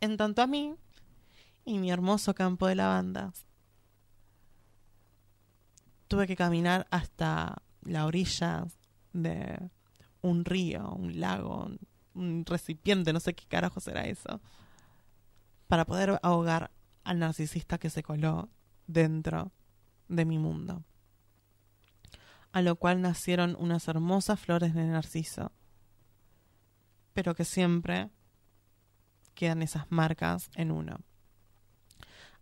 En 0.00 0.16
tanto 0.16 0.42
a 0.42 0.46
mí 0.46 0.74
y 1.64 1.78
mi 1.78 1.90
hermoso 1.90 2.34
campo 2.34 2.66
de 2.66 2.74
lavanda, 2.74 3.32
tuve 6.10 6.26
que 6.26 6.34
caminar 6.34 6.88
hasta 6.90 7.62
la 7.82 8.04
orilla 8.04 8.66
de 9.12 9.70
un 10.22 10.44
río, 10.44 10.90
un 10.90 11.20
lago, 11.20 11.70
un 12.14 12.44
recipiente, 12.44 13.12
no 13.12 13.20
sé 13.20 13.32
qué 13.34 13.46
carajo 13.46 13.78
será 13.78 14.02
eso, 14.06 14.40
para 15.68 15.84
poder 15.84 16.18
ahogar 16.24 16.72
al 17.04 17.20
narcisista 17.20 17.78
que 17.78 17.90
se 17.90 18.02
coló 18.02 18.48
dentro 18.88 19.52
de 20.08 20.24
mi 20.24 20.40
mundo. 20.40 20.82
A 22.50 22.60
lo 22.60 22.74
cual 22.74 23.00
nacieron 23.00 23.54
unas 23.60 23.86
hermosas 23.86 24.40
flores 24.40 24.74
de 24.74 24.84
narciso, 24.86 25.52
pero 27.14 27.36
que 27.36 27.44
siempre 27.44 28.10
quedan 29.34 29.62
esas 29.62 29.88
marcas 29.92 30.50
en 30.56 30.72
uno. 30.72 30.98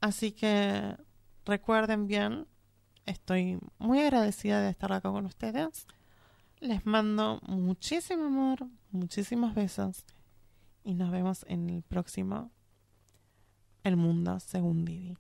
Así 0.00 0.32
que 0.32 0.96
recuerden 1.44 2.06
bien, 2.06 2.48
estoy 3.08 3.58
muy 3.78 4.00
agradecida 4.00 4.60
de 4.60 4.70
estar 4.70 4.92
acá 4.92 5.10
con 5.10 5.26
ustedes. 5.26 5.86
Les 6.60 6.84
mando 6.84 7.40
muchísimo 7.46 8.26
amor, 8.26 8.66
muchísimos 8.90 9.54
besos 9.54 10.04
y 10.84 10.94
nos 10.94 11.10
vemos 11.10 11.44
en 11.48 11.70
el 11.70 11.82
próximo 11.82 12.50
El 13.82 13.96
Mundo 13.96 14.38
según 14.40 14.84
Didi. 14.84 15.16